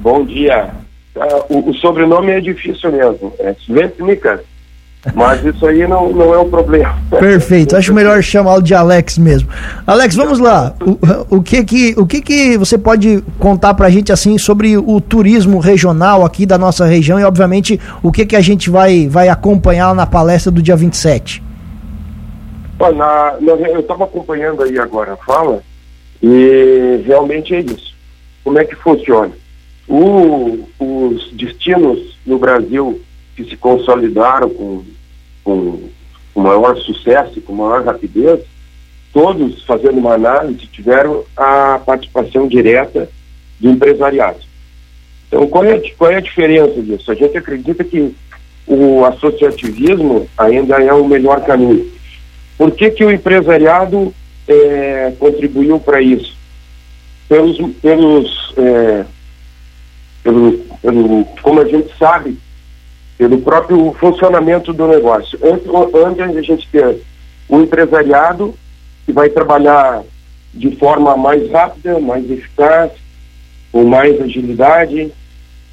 Bom 0.00 0.24
dia. 0.24 0.70
Uh, 1.14 1.56
o, 1.56 1.70
o, 1.70 1.74
sobrenome 1.74 2.30
é 2.32 2.40
difícil 2.40 2.92
mesmo. 2.92 3.32
É 3.38 3.54
Sventnica. 3.64 4.42
Mas 5.14 5.44
isso 5.44 5.64
aí 5.66 5.86
não, 5.86 6.12
não 6.12 6.34
é 6.34 6.38
um 6.38 6.50
problema. 6.50 6.96
Perfeito, 7.08 7.76
acho 7.76 7.94
melhor 7.94 8.20
chamá-lo 8.22 8.60
de 8.60 8.74
Alex 8.74 9.16
mesmo. 9.16 9.48
Alex, 9.86 10.16
vamos 10.16 10.38
lá. 10.38 10.74
O, 11.30 11.36
o, 11.36 11.42
que 11.42 11.64
que, 11.64 11.94
o 11.96 12.04
que 12.04 12.20
que 12.20 12.58
você 12.58 12.76
pode 12.76 13.22
contar 13.38 13.74
pra 13.74 13.90
gente 13.90 14.12
assim 14.12 14.36
sobre 14.38 14.76
o 14.76 15.00
turismo 15.00 15.60
regional 15.60 16.24
aqui 16.24 16.44
da 16.44 16.58
nossa 16.58 16.84
região 16.84 17.18
e 17.18 17.24
obviamente 17.24 17.80
o 18.02 18.10
que 18.10 18.26
que 18.26 18.36
a 18.36 18.40
gente 18.40 18.68
vai, 18.68 19.06
vai 19.08 19.28
acompanhar 19.28 19.94
na 19.94 20.04
palestra 20.06 20.50
do 20.50 20.60
dia 20.60 20.76
27? 20.76 21.42
Olha, 22.80 22.94
na, 22.94 23.36
na, 23.40 23.52
eu 23.52 23.80
estava 23.80 24.04
acompanhando 24.04 24.62
aí 24.62 24.78
agora 24.78 25.14
a 25.14 25.16
fala 25.16 25.62
e 26.22 27.02
realmente 27.06 27.54
é 27.54 27.60
isso. 27.60 27.96
Como 28.42 28.58
é 28.58 28.64
que 28.64 28.74
funciona? 28.76 29.30
O, 29.88 30.68
os 30.78 31.32
destinos 31.32 32.16
no 32.26 32.38
Brasil 32.38 33.00
que 33.34 33.44
se 33.44 33.56
consolidaram 33.56 34.50
com, 34.50 34.84
com, 35.42 35.88
com 36.34 36.40
maior 36.40 36.76
sucesso, 36.78 37.40
com 37.40 37.54
maior 37.54 37.84
rapidez, 37.84 38.40
todos, 39.12 39.64
fazendo 39.64 39.98
uma 39.98 40.14
análise, 40.14 40.66
tiveram 40.66 41.24
a 41.36 41.80
participação 41.84 42.46
direta 42.46 43.08
do 43.58 43.70
empresariado. 43.70 44.40
Então, 45.26 45.46
qual 45.46 45.64
é, 45.64 45.78
qual 45.96 46.10
é 46.10 46.16
a 46.16 46.20
diferença 46.20 46.82
disso? 46.82 47.10
A 47.10 47.14
gente 47.14 47.36
acredita 47.36 47.84
que 47.84 48.14
o 48.66 49.04
associativismo 49.04 50.28
ainda 50.36 50.76
é 50.82 50.92
o 50.92 51.06
melhor 51.06 51.44
caminho 51.44 51.98
por 52.58 52.72
que, 52.72 52.90
que 52.90 53.04
o 53.04 53.10
empresariado 53.12 54.12
é, 54.48 55.12
contribuiu 55.20 55.78
para 55.78 56.02
isso? 56.02 56.36
Pelos, 57.28 57.56
pelos 57.80 58.52
é, 58.56 59.04
pelo, 60.28 60.58
pelo, 60.82 61.24
como 61.42 61.60
a 61.60 61.64
gente 61.64 61.96
sabe, 61.98 62.38
pelo 63.16 63.40
próprio 63.40 63.94
funcionamento 63.98 64.74
do 64.74 64.86
negócio. 64.86 65.38
Antes, 65.42 65.66
antes 65.94 66.36
a 66.36 66.42
gente 66.42 66.68
ter 66.68 66.98
o 67.48 67.60
empresariado 67.60 68.54
que 69.06 69.12
vai 69.12 69.30
trabalhar 69.30 70.02
de 70.52 70.76
forma 70.76 71.16
mais 71.16 71.50
rápida, 71.50 71.98
mais 71.98 72.30
eficaz, 72.30 72.92
com 73.72 73.84
mais 73.84 74.20
agilidade, 74.20 75.10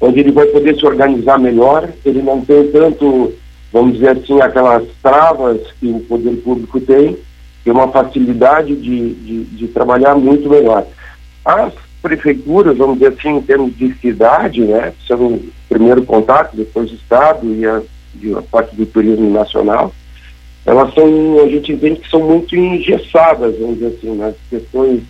onde 0.00 0.20
ele 0.20 0.32
vai 0.32 0.46
poder 0.46 0.74
se 0.74 0.86
organizar 0.86 1.38
melhor, 1.38 1.90
ele 2.04 2.22
não 2.22 2.40
tem 2.40 2.70
tanto, 2.70 3.34
vamos 3.72 3.94
dizer 3.94 4.16
assim, 4.16 4.40
aquelas 4.40 4.84
travas 5.02 5.60
que 5.78 5.86
o 5.86 6.00
poder 6.00 6.36
público 6.36 6.80
tem, 6.80 7.16
tem 7.62 7.72
uma 7.72 7.88
facilidade 7.88 8.74
de, 8.74 9.14
de, 9.14 9.44
de 9.44 9.68
trabalhar 9.68 10.14
muito 10.14 10.48
melhor. 10.48 10.86
As 11.44 11.72
prefeituras, 12.02 12.76
vamos 12.76 12.98
dizer 12.98 13.14
assim, 13.18 13.36
em 13.36 13.42
termos 13.42 13.76
de 13.76 13.94
cidade, 13.94 14.60
né, 14.62 14.92
sendo 15.06 15.26
o 15.26 15.52
primeiro 15.68 16.02
contato, 16.04 16.56
depois 16.56 16.90
o 16.90 16.94
Estado 16.94 17.54
e 17.54 17.66
a, 17.66 17.82
e 18.20 18.34
a 18.34 18.42
parte 18.42 18.74
do 18.76 18.86
turismo 18.86 19.30
nacional, 19.30 19.92
elas 20.64 20.92
são, 20.94 21.40
a 21.44 21.48
gente 21.48 21.72
entende 21.72 22.00
que 22.00 22.10
são 22.10 22.20
muito 22.20 22.56
engessadas, 22.56 23.58
vamos 23.58 23.74
dizer 23.74 23.96
assim, 23.98 24.16
nas 24.16 24.34
questões 24.50 25.02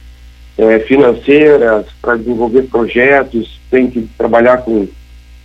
é, 0.59 0.79
financeiras, 0.81 1.87
para 2.01 2.17
desenvolver 2.17 2.63
projetos, 2.63 3.61
tem 3.71 3.91
que 3.91 4.03
trabalhar 4.17 4.59
com 4.59 4.87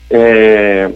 é, 0.09 0.91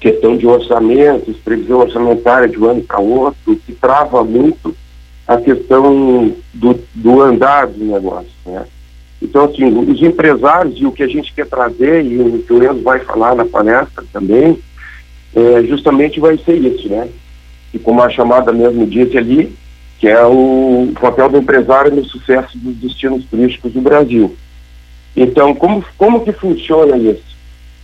questão 0.00 0.36
de 0.36 0.46
orçamentos, 0.46 1.36
previsão 1.38 1.80
orçamentária 1.80 2.48
de 2.48 2.58
um 2.58 2.70
ano 2.70 2.82
para 2.82 2.98
outro, 2.98 3.56
que 3.56 3.72
trava 3.72 4.24
muito 4.24 4.74
a 5.26 5.36
questão 5.36 6.34
do, 6.54 6.80
do 6.94 7.20
andar 7.20 7.68
do 7.68 7.84
negócio, 7.84 8.30
né? 8.46 8.64
Então, 9.22 9.44
assim, 9.44 9.64
os 9.66 10.02
empresários 10.02 10.74
e 10.78 10.86
o 10.86 10.92
que 10.92 11.02
a 11.02 11.06
gente 11.06 11.32
quer 11.34 11.46
trazer, 11.46 12.04
e 12.04 12.18
o 12.18 12.42
que 12.42 12.52
o 12.52 12.64
Enzo 12.64 12.82
vai 12.82 13.00
falar 13.00 13.34
na 13.34 13.44
palestra 13.44 14.04
também, 14.12 14.58
é, 15.34 15.62
justamente 15.64 16.18
vai 16.18 16.38
ser 16.38 16.56
isso, 16.56 16.88
né? 16.88 17.08
E 17.72 17.78
como 17.78 18.02
a 18.02 18.08
chamada 18.08 18.50
mesmo 18.52 18.86
disse 18.86 19.18
ali, 19.18 19.54
que 19.98 20.08
é 20.08 20.24
o 20.24 20.90
papel 20.98 21.28
do 21.28 21.36
empresário 21.36 21.94
no 21.94 22.04
sucesso 22.04 22.56
dos 22.56 22.74
destinos 22.76 23.24
turísticos 23.26 23.72
do 23.72 23.82
Brasil. 23.82 24.34
Então, 25.14 25.54
como, 25.54 25.84
como 25.98 26.24
que 26.24 26.32
funciona 26.32 26.96
isso? 26.96 27.30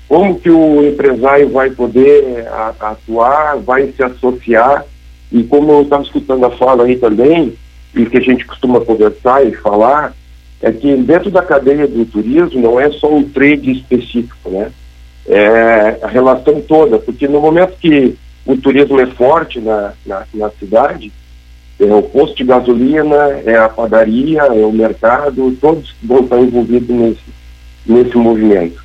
Como 0.09 0.39
que 0.39 0.49
o 0.49 0.89
empresário 0.89 1.51
vai 1.51 1.71
poder 1.71 2.47
a, 2.49 2.75
atuar, 2.81 3.59
vai 3.59 3.93
se 3.93 4.03
associar, 4.03 4.87
e 5.31 5.43
como 5.43 5.73
eu 5.73 5.83
estava 5.83 6.03
escutando 6.03 6.47
a 6.47 6.51
fala 6.53 6.85
aí 6.85 6.97
também, 6.97 7.53
e 7.95 8.07
que 8.07 8.17
a 8.17 8.21
gente 8.21 8.47
costuma 8.47 8.81
conversar 8.81 9.45
e 9.47 9.53
falar, 9.57 10.15
é 10.63 10.73
que 10.73 10.97
dentro 10.97 11.31
da 11.31 11.43
cadeia 11.43 11.87
do 11.87 12.05
turismo 12.07 12.61
não 12.61 12.81
é 12.81 12.91
só 12.91 13.13
um 13.13 13.23
trade 13.23 13.71
específico, 13.73 14.51
né? 14.51 14.71
É 15.29 15.99
a 16.03 16.07
relação 16.07 16.61
toda, 16.63 16.99
porque 16.99 17.27
no 17.27 17.41
momento 17.41 17.77
que 17.79 18.17
o 18.45 18.57
turismo 18.57 19.01
é 19.01 19.07
forte 19.07 19.61
na, 19.61 19.93
na, 20.07 20.25
na 20.33 20.51
cidade, 20.51 21.13
é 21.79 21.93
o 21.93 22.03
posto 22.03 22.37
de 22.37 22.45
gasolina, 22.45 23.17
é 23.45 23.57
a 23.57 23.69
padaria, 23.69 24.43
é 24.43 24.65
o 24.65 24.73
mercado, 24.73 25.57
todos 25.61 25.95
vão 26.03 26.21
estar 26.21 26.39
envolvidos 26.39 26.89
nesse, 26.89 27.25
nesse 27.85 28.17
movimento. 28.17 28.83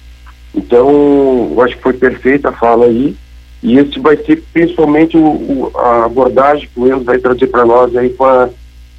Então, 0.53 1.51
eu 1.51 1.61
acho 1.61 1.77
que 1.77 1.83
foi 1.83 1.93
perfeita 1.93 2.49
a 2.49 2.53
fala 2.53 2.85
aí, 2.85 3.15
e 3.63 3.77
esse 3.77 3.99
vai 3.99 4.17
ser 4.17 4.43
principalmente 4.51 5.15
o, 5.15 5.23
o, 5.23 5.71
a 5.75 6.05
abordagem 6.05 6.67
que 6.73 6.79
o 6.79 6.87
Enzo 6.87 7.05
vai 7.05 7.19
trazer 7.19 7.47
para 7.47 7.63
nós 7.63 7.95
aí 7.95 8.09
com, 8.09 8.25
a, 8.25 8.49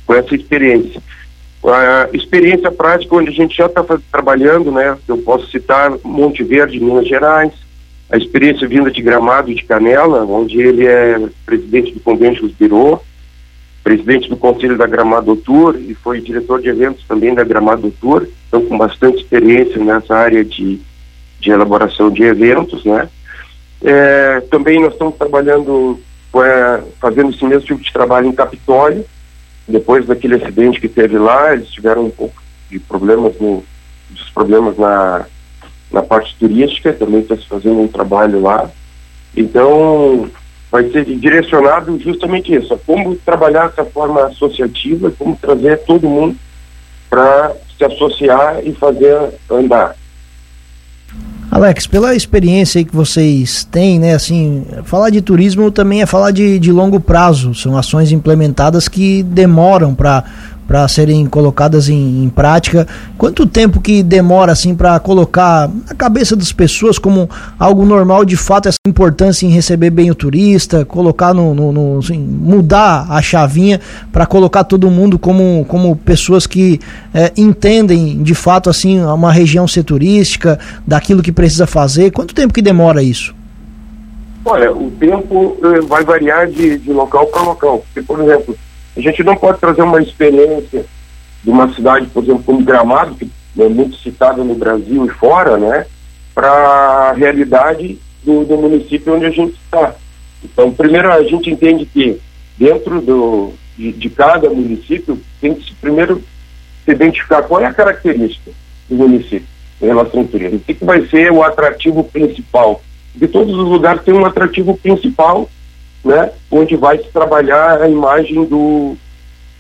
com 0.07 0.15
essa 0.15 0.35
experiência 0.35 1.03
a 1.65 2.09
experiência 2.13 2.71
prática 2.73 3.15
onde 3.15 3.31
a 3.31 3.33
gente 3.33 3.57
já 3.57 3.67
está 3.67 3.85
trabalhando, 4.11 4.73
né? 4.73 4.97
Eu 5.07 5.19
posso 5.19 5.49
citar 5.49 5.93
Monte 6.03 6.43
Verde, 6.43 6.81
Minas 6.81 7.07
Gerais, 7.07 7.53
a 8.11 8.17
experiência 8.17 8.67
vinda 8.67 8.91
de 8.91 9.01
Gramado 9.01 9.55
de 9.55 9.63
Canela, 9.65 10.25
onde 10.25 10.61
ele 10.61 10.87
é 10.87 11.19
presidente 11.47 11.93
do 11.93 12.01
Convênio 12.01 12.43
dos 12.43 12.53
Birô, 12.53 13.01
presidente 13.83 14.29
do 14.29 14.37
Conselho 14.37 14.77
da 14.77 14.87
Gramado 14.87 15.37
Tour 15.37 15.77
e 15.77 15.95
foi 15.95 16.21
diretor 16.21 16.61
de 16.61 16.69
eventos 16.69 17.05
também 17.07 17.35
da 17.35 17.45
Gramado 17.45 17.93
Tour, 18.01 18.27
então 18.49 18.65
com 18.67 18.77
bastante 18.77 19.23
experiência 19.23 19.83
nessa 19.83 20.15
área 20.15 20.45
de, 20.45 20.81
de 21.41 21.51
elaboração 21.51 22.11
de 22.11 22.23
eventos, 22.23 22.85
né? 22.85 23.09
É, 23.85 24.41
também 24.51 24.81
nós 24.81 24.93
estamos 24.93 25.17
trabalhando, 25.17 25.99
é, 26.37 26.83
fazendo 27.01 27.31
esse 27.31 27.45
mesmo 27.45 27.67
tipo 27.67 27.83
de 27.83 27.93
trabalho 27.93 28.29
em 28.29 28.33
Capitólio, 28.33 29.05
depois 29.73 30.07
daquele 30.07 30.37
acidente 30.37 30.81
que 30.81 30.89
teve 30.89 31.19
lá, 31.19 31.55
eles 31.55 31.71
tiveram 31.71 32.05
um 32.05 32.11
pouco 32.11 32.41
de 32.71 32.79
problemas 32.79 33.35
no, 33.41 33.65
dos 34.11 34.31
problemas 34.31 34.77
na, 34.77 35.27
na 35.91 36.03
parte 36.03 36.37
turística, 36.39 36.93
também 36.93 37.21
está 37.21 37.37
se 37.37 37.47
fazendo 37.47 37.81
um 37.81 37.89
trabalho 37.89 38.41
lá. 38.41 38.71
Então, 39.35 40.31
vai 40.71 40.91
ser 40.91 41.05
direcionado 41.07 41.99
justamente 41.99 42.55
isso, 42.55 42.79
como 42.87 43.17
trabalhar 43.17 43.67
essa 43.67 43.85
forma 43.85 44.27
associativa, 44.27 45.11
como 45.19 45.37
trazer 45.37 45.79
todo 45.85 46.09
mundo 46.09 46.37
para 47.09 47.55
se 47.77 47.85
associar 47.85 48.61
e 48.63 48.73
fazer 48.75 49.33
andar. 49.51 49.97
Alex, 51.55 51.87
pela 51.87 52.15
experiência 52.15 52.83
que 52.83 52.97
vocês 52.97 53.63
têm, 53.71 53.99
né, 53.99 54.15
assim, 54.15 54.65
falar 54.85 55.11
de 55.11 55.21
turismo 55.21 55.71
também 55.71 56.01
é 56.01 56.07
falar 56.07 56.31
de, 56.31 56.59
de 56.59 56.73
longo 56.73 56.99
prazo. 56.99 57.55
São 57.55 57.77
ações 57.77 58.11
implementadas 58.11 58.89
que 58.89 59.23
demoram 59.23 59.95
para 59.95 60.25
para 60.73 60.89
serem 60.89 61.27
colocadas 61.27 61.91
em, 61.91 62.25
em, 62.25 62.31
prática. 62.31 62.89
Quanto 63.19 63.45
tempo 63.45 63.79
que 63.79 64.03
demora 64.03 64.53
assim 64.53 64.75
para 64.75 64.99
colocar 64.99 65.69
na 65.69 65.95
cabeça 65.95 66.35
das 66.35 66.51
pessoas 66.51 66.99
como 66.99 67.29
algo 67.59 67.85
normal, 67.85 68.25
de 68.25 68.39
fato, 68.39 68.71
essa 68.71 68.79
importância 68.87 69.45
em 69.45 69.51
receber 69.51 69.91
bem 69.91 70.11
o 70.11 70.15
turista, 70.15 70.83
colocar 70.83 71.35
no, 71.35 71.55
no, 71.55 71.73
no 71.73 71.99
assim, 71.99 72.19
mudar 72.19 73.05
a 73.11 73.21
chavinha 73.21 73.83
para 74.11 74.25
colocar 74.25 74.65
todo 74.65 74.91
mundo 74.91 75.19
como, 75.19 75.67
como 75.69 75.95
pessoas 75.95 76.47
que 76.47 76.81
é, 77.13 77.31
entendem 77.37 78.23
de 78.23 78.35
fato 78.35 78.71
assim 78.71 78.99
uma 78.99 79.31
região 79.31 79.69
ser 79.69 79.83
turística, 79.83 80.59
daquilo 80.87 81.23
que 81.23 81.33
precisa 81.33 81.67
fazer. 81.67 82.13
Quanto 82.13 82.35
tempo 82.35 82.55
que 82.55 82.63
demora 82.63 83.03
isso? 83.03 83.35
Olha, 84.43 84.73
o 84.73 84.91
tempo 84.93 85.55
eh, 85.63 85.81
vai 85.83 86.03
variar 86.03 86.47
de, 86.47 86.79
de 86.79 86.93
local 86.95 87.27
para 87.27 87.43
local. 87.43 87.85
Porque, 87.93 88.01
por 88.01 88.21
exemplo, 88.21 88.57
a 88.97 89.01
gente 89.01 89.23
não 89.23 89.37
pode 89.37 89.59
trazer 89.59 89.83
uma 89.83 90.03
experiência 90.03 90.85
de 91.43 91.51
uma 91.51 91.73
cidade, 91.75 92.07
por 92.07 92.23
exemplo, 92.23 92.43
como 92.45 92.65
Gramado, 92.65 93.15
que 93.15 93.31
é 93.59 93.69
muito 93.69 93.97
citada 93.97 94.45
no 94.45 94.55
Brasil 94.55 95.05
e 95.07 95.09
fora, 95.11 95.57
né, 95.57 95.87
para 96.35 96.49
a 96.49 97.13
realidade 97.13 97.99
do, 98.23 98.45
do, 98.45 98.57
município 98.57 99.15
onde 99.15 99.27
a 99.27 99.31
gente 99.31 99.59
está. 99.65 99.95
Então, 100.45 100.73
primeiro 100.73 101.13
a 101.13 101.23
gente 101.23 101.51
entende 101.51 101.87
que 101.87 102.19
dentro 102.59 103.01
do, 103.01 103.53
de, 103.77 103.93
de, 103.93 104.11
cada 104.11 104.49
município 104.49 105.21
tem 105.41 105.55
que 105.55 105.65
se 105.65 105.75
primeiro 105.75 106.23
se 106.85 106.91
identificar 106.91 107.43
qual 107.43 107.61
é 107.61 107.67
a 107.67 107.75
característica 107.75 108.51
do 108.89 108.97
município 108.97 109.47
em 109.81 109.87
relação 109.87 110.21
ao 110.21 110.27
turismo. 110.27 110.59
O 110.59 110.61
que, 110.61 110.75
que 110.75 110.85
vai 110.85 111.07
ser 111.09 111.33
o 111.33 111.43
atrativo 111.43 112.05
principal? 112.05 112.83
Porque 113.13 113.29
todos 113.29 113.55
os 113.55 113.69
lugares 113.69 114.03
têm 114.03 114.15
um 114.15 114.25
atrativo 114.25 114.77
principal 114.77 115.51
né, 116.05 116.31
onde 116.51 116.77
vai 116.77 116.99
se 116.99 117.09
trabalhar 117.11 117.81
a 117.81 117.89
imagem 117.89 118.45
do, 118.45 118.97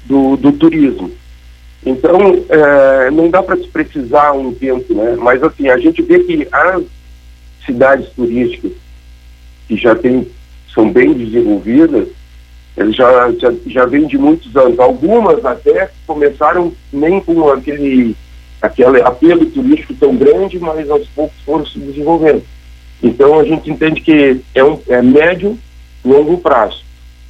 do, 0.05 0.37
do 0.37 0.53
turismo. 0.53 1.11
Então, 1.85 2.45
é, 2.49 3.11
não 3.11 3.29
dá 3.29 3.43
para 3.43 3.57
se 3.57 3.67
precisar 3.67 4.33
um 4.33 4.55
tempo, 4.55 4.95
né? 4.95 5.17
Mas 5.19 5.43
assim, 5.43 5.69
a 5.69 5.79
gente 5.79 6.01
vê 6.03 6.21
que 6.21 6.47
as 6.53 6.85
cidades 7.67 8.09
turísticas 8.11 8.73
que 9.67 9.77
já 9.77 9.95
tem, 9.95 10.29
são 10.73 10.91
bem 10.91 11.13
desenvolvidas, 11.13 12.09
eles 12.77 12.97
já, 12.97 13.33
já, 13.33 13.53
já 13.67 13.87
vêm 13.87 14.07
de 14.07 14.17
muitos 14.17 14.55
anos. 14.57 14.79
Algumas 14.79 15.45
até 15.45 15.91
começaram 16.07 16.73
nem 16.93 17.21
com 17.21 17.49
aquele, 17.51 18.17
aquele 18.61 19.03
apelo 19.03 19.45
turístico 19.47 19.95
tão 19.95 20.17
grande, 20.17 20.59
mas 20.59 20.89
aos 20.89 21.07
poucos 21.09 21.39
foram 21.45 21.67
se 21.67 21.79
desenvolvendo. 21.79 22.43
Então 23.03 23.39
a 23.41 23.45
gente 23.45 23.71
entende 23.71 24.01
que 24.01 24.41
é, 24.55 24.65
um, 24.65 24.79
é 24.89 25.03
médio 25.03 25.59
longo 26.05 26.39
prazo. 26.39 26.83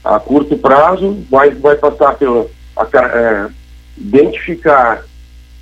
A 0.04 0.18
curto 0.18 0.56
prazo 0.56 1.18
vai, 1.30 1.50
vai 1.50 1.76
passar 1.76 2.14
pela 2.14 2.46
a, 2.76 2.86
é, 3.06 3.48
identificar 3.96 5.04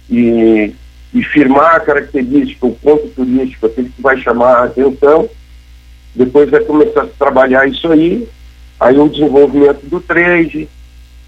e, 0.09 0.75
e 1.13 1.23
firmar 1.25 1.77
a 1.77 1.81
característica, 1.81 2.67
o 2.67 2.75
ponto 2.75 3.09
turístico, 3.09 3.67
aquele 3.67 3.91
que 3.91 4.01
vai 4.01 4.17
chamar 4.19 4.55
a 4.55 4.65
atenção, 4.65 5.29
depois 6.15 6.51
vai 6.51 6.61
começar 6.61 7.03
a 7.03 7.07
trabalhar 7.07 7.69
isso 7.69 7.91
aí, 7.91 8.29
aí 8.79 8.99
o 8.99 9.09
desenvolvimento 9.09 9.87
do 9.87 10.01
trade, 10.01 10.69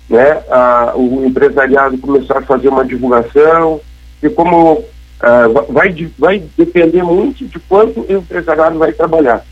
né, 0.09 0.43
a, 0.51 0.93
o 0.97 1.25
empresariado 1.25 1.99
começar 1.99 2.39
a 2.39 2.43
fazer 2.43 2.69
uma 2.69 2.85
divulgação, 2.85 3.81
e 4.23 4.29
como 4.29 4.75
uh, 4.75 5.73
vai, 5.73 5.95
vai 6.19 6.43
depender 6.57 7.03
muito 7.03 7.47
de 7.47 7.59
quanto 7.61 8.01
o 8.01 8.12
empresariado 8.12 8.79
vai 8.79 8.93
trabalhar. 8.93 9.45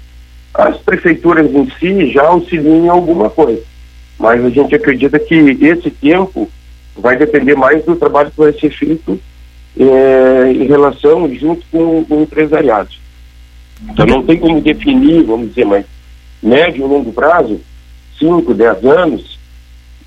As 0.54 0.76
prefeituras 0.78 1.50
em 1.52 1.70
si 1.78 2.10
já 2.12 2.26
auxiliam 2.26 2.84
em 2.84 2.88
alguma 2.88 3.30
coisa, 3.30 3.62
mas 4.18 4.44
a 4.44 4.50
gente 4.50 4.74
acredita 4.74 5.18
que 5.18 5.34
esse 5.34 5.90
tempo 5.90 6.50
vai 6.96 7.16
depender 7.16 7.54
mais 7.54 7.84
do 7.84 7.96
trabalho 7.96 8.30
que 8.30 8.38
vai 8.38 8.52
ser 8.52 8.70
feito 8.70 9.18
é, 9.78 10.52
em 10.52 10.66
relação, 10.66 11.32
junto 11.34 11.64
com, 11.70 12.04
o 12.08 12.22
empresariado. 12.22 12.90
Então 13.88 14.04
não 14.06 14.22
tem 14.24 14.38
como 14.38 14.60
definir, 14.60 15.22
vamos 15.22 15.50
dizer, 15.50 15.64
mas 15.64 15.86
médio 16.42 16.84
e 16.84 16.88
longo 16.88 17.12
prazo, 17.12 17.60
5, 18.18 18.52
10 18.52 18.84
anos, 18.84 19.38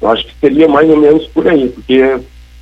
eu 0.01 0.09
acho 0.09 0.25
que 0.27 0.33
seria 0.39 0.67
mais 0.67 0.89
ou 0.89 0.97
menos 0.97 1.25
por 1.27 1.47
aí, 1.47 1.69
porque 1.69 2.19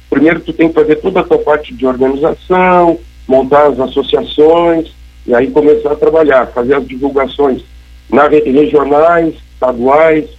primeiro 0.09 0.39
tu 0.39 0.53
tem 0.53 0.69
que 0.69 0.75
fazer 0.75 0.97
toda 0.97 1.21
a 1.21 1.23
tua 1.23 1.39
parte 1.39 1.73
de 1.73 1.85
organização, 1.85 2.99
montar 3.27 3.67
as 3.67 3.79
associações, 3.79 4.93
e 5.25 5.33
aí 5.33 5.49
começar 5.49 5.91
a 5.91 5.95
trabalhar, 5.95 6.47
fazer 6.47 6.75
as 6.75 6.87
divulgações 6.87 7.63
na, 8.11 8.27
regionais, 8.27 9.35
estaduais, 9.53 10.29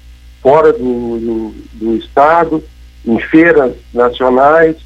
fora 0.42 0.72
do, 0.72 0.78
do, 0.78 1.54
do 1.74 1.96
estado, 1.96 2.62
em 3.06 3.18
feiras 3.18 3.72
nacionais, 3.92 4.76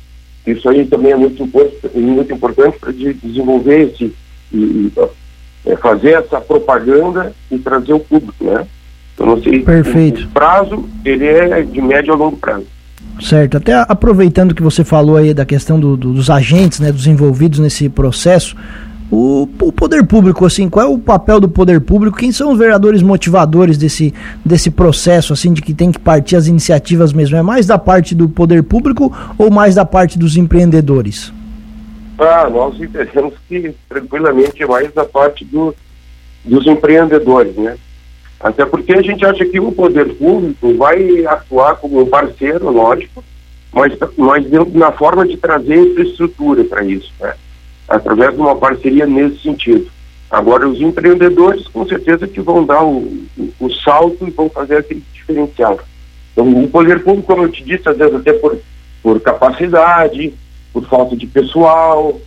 isso 0.47 0.69
aí 0.69 0.87
também 0.87 1.13
é 1.13 1.17
muito, 1.17 1.45
muito 1.95 2.33
importante 2.33 2.79
para 2.79 2.93
de 2.93 3.15
desenvolver 3.15 3.91
esse, 3.91 4.15
e, 4.53 4.57
e 4.57 4.93
é, 5.67 5.77
fazer 5.77 6.13
essa 6.13 6.41
propaganda 6.41 7.33
e 7.51 7.59
trazer 7.59 7.93
o 7.93 8.01
público, 8.01 8.45
né? 8.45 8.67
Eu 9.19 9.27
não 9.27 9.43
sei. 9.43 9.61
Perfeito. 9.61 10.25
O 10.25 10.29
prazo, 10.29 10.89
ele 11.05 11.27
é 11.27 11.63
de 11.63 11.81
médio 11.81 12.13
a 12.13 12.17
longo 12.17 12.37
prazo. 12.37 12.67
Certo. 13.21 13.57
Até 13.57 13.73
aproveitando 13.75 14.55
que 14.55 14.63
você 14.63 14.85
falou 14.85 15.17
aí 15.17 15.33
da 15.33 15.45
questão 15.45 15.81
do, 15.81 15.97
do, 15.97 16.13
dos 16.13 16.29
agentes, 16.29 16.81
né, 16.81 16.93
dos 16.93 17.07
envolvidos 17.07 17.59
nesse 17.59 17.89
processo, 17.89 18.55
o, 19.11 19.49
o, 19.61 19.73
poder 19.73 20.05
público, 20.05 20.45
assim, 20.45 20.69
qual 20.69 20.87
é 20.87 20.89
o 20.89 20.99
papel 20.99 21.39
do 21.39 21.49
poder 21.49 21.81
público? 21.81 22.19
Quem 22.19 22.33
são 22.33 22.53
os 22.53 22.59
vereadores 22.59 23.03
motivadores 23.03 23.79
desse, 23.79 24.13
desse 24.45 24.71
processo, 24.71 25.33
assim, 25.33 25.53
de 25.53 25.63
que 25.63 25.73
tem 25.73 25.93
que 25.93 25.99
partir 25.99 26.35
as 26.35 26.49
iniciativas 26.49 27.13
mesmo? 27.13 27.37
É 27.37 27.43
mais 27.43 27.67
da 27.67 27.79
parte 27.79 28.15
do 28.15 28.29
poder 28.29 28.65
público 28.65 29.17
ou 29.39 29.51
mais 29.51 29.77
da 29.77 29.85
parte 29.85 30.19
dos 30.19 30.37
empreendedores? 30.37 31.33
Ah, 32.19 32.49
nós 32.51 32.81
entendemos 32.81 33.35
que 33.49 33.75
tranquilamente 33.89 34.63
é 34.63 34.67
mais 34.67 34.93
da 34.93 35.05
parte 35.05 35.45
do, 35.45 35.75
dos 36.45 36.67
empreendedores, 36.67 37.55
né? 37.57 37.77
Até 38.41 38.67
porque 38.67 38.93
a 38.93 39.03
gente 39.03 39.25
acha 39.25 39.45
que 39.45 39.61
o 39.61 39.71
poder 39.71 40.15
público 40.15 40.75
vai 40.77 41.25
atuar 41.27 41.77
como 41.77 42.03
um 42.03 42.07
parceiro, 42.07 42.71
lógico, 42.71 43.23
mas, 43.73 43.97
mas 44.17 44.45
na 44.75 44.91
forma 44.93 45.27
de 45.27 45.37
trazer 45.37 45.77
infraestrutura 45.77 46.65
para 46.65 46.85
isso, 46.85 47.13
né? 47.21 47.35
Através 47.89 48.35
de 48.35 48.41
uma 48.41 48.57
parceria 48.57 49.07
nesse 49.07 49.43
sentido. 49.43 49.91
Agora, 50.31 50.69
os 50.69 50.81
empreendedores, 50.81 51.69
com 51.69 51.87
certeza, 51.87 52.27
que 52.27 52.41
vão 52.41 52.65
dar 52.65 52.83
o, 52.85 53.27
o, 53.39 53.53
o 53.61 53.73
salto 53.73 54.27
e 54.27 54.31
vão 54.31 54.51
fazer 54.51 54.79
aquele 54.79 55.03
diferencial. 55.13 55.79
Então, 56.33 56.49
o 56.49 56.69
poder 56.69 57.03
público, 57.03 57.29
como 57.29 57.45
eu 57.45 57.51
te 57.51 57.63
disse, 57.63 57.89
às 57.89 57.97
vezes 57.97 58.15
até 58.15 58.33
por, 58.33 58.59
por 59.03 59.21
capacidade, 59.21 60.35
por 60.73 60.87
falta 60.89 61.17
de 61.17 61.27
pessoal, 61.27 62.21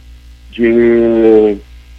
de 0.51 1.57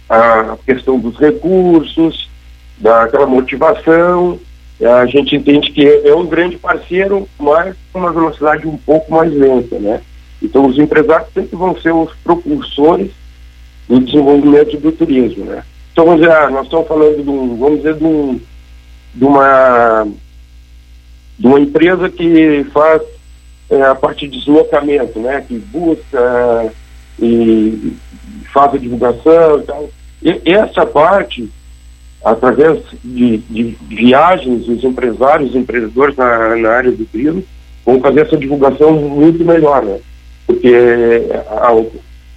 a 0.09 0.57
questão 0.65 0.99
dos 0.99 1.17
recursos, 1.17 2.29
daquela 2.77 3.25
motivação, 3.25 4.37
a 4.81 5.05
gente 5.05 5.35
entende 5.35 5.71
que 5.71 5.87
é 5.87 6.13
um 6.13 6.25
grande 6.25 6.57
parceiro, 6.57 7.29
mas 7.39 7.75
com 7.93 7.99
uma 7.99 8.11
velocidade 8.11 8.67
um 8.67 8.75
pouco 8.77 9.11
mais 9.11 9.31
lenta, 9.31 9.79
né? 9.79 10.01
Então, 10.41 10.65
os 10.65 10.77
empresários 10.77 11.29
sempre 11.33 11.55
vão 11.55 11.79
ser 11.79 11.93
os 11.93 12.11
propulsores 12.23 13.11
do 13.91 13.99
desenvolvimento 13.99 14.77
do 14.77 14.91
turismo, 14.93 15.45
né? 15.45 15.63
Então, 15.91 16.15
dizer, 16.15 16.31
ah, 16.31 16.49
nós 16.49 16.63
estamos 16.63 16.87
falando 16.87 17.21
de 17.21 17.29
um, 17.29 17.57
vamos 17.57 17.77
dizer, 17.77 17.95
de, 17.95 18.03
um, 18.05 18.39
de 19.13 19.25
uma 19.25 20.07
de 21.37 21.47
uma 21.47 21.59
empresa 21.59 22.07
que 22.07 22.63
faz 22.71 23.01
é, 23.69 23.81
a 23.81 23.95
parte 23.95 24.27
de 24.27 24.37
deslocamento, 24.37 25.19
né? 25.19 25.43
Que 25.45 25.57
busca 25.57 26.71
e 27.19 27.93
faz 28.53 28.73
a 28.73 28.77
divulgação 28.77 29.59
e 29.59 29.63
tal. 29.63 29.89
E 30.21 30.51
essa 30.51 30.85
parte, 30.85 31.49
através 32.23 32.79
de, 33.03 33.37
de 33.37 33.77
viagens, 33.89 34.69
os 34.69 34.83
empresários, 34.83 35.49
os 35.49 35.55
empreendedores 35.55 36.15
na, 36.15 36.55
na 36.55 36.69
área 36.69 36.91
do 36.91 37.05
turismo 37.05 37.43
vão 37.85 37.99
fazer 37.99 38.21
essa 38.21 38.37
divulgação 38.37 38.93
muito 38.93 39.43
melhor, 39.43 39.83
né? 39.83 39.99
Porque 40.47 40.73
a, 41.49 41.71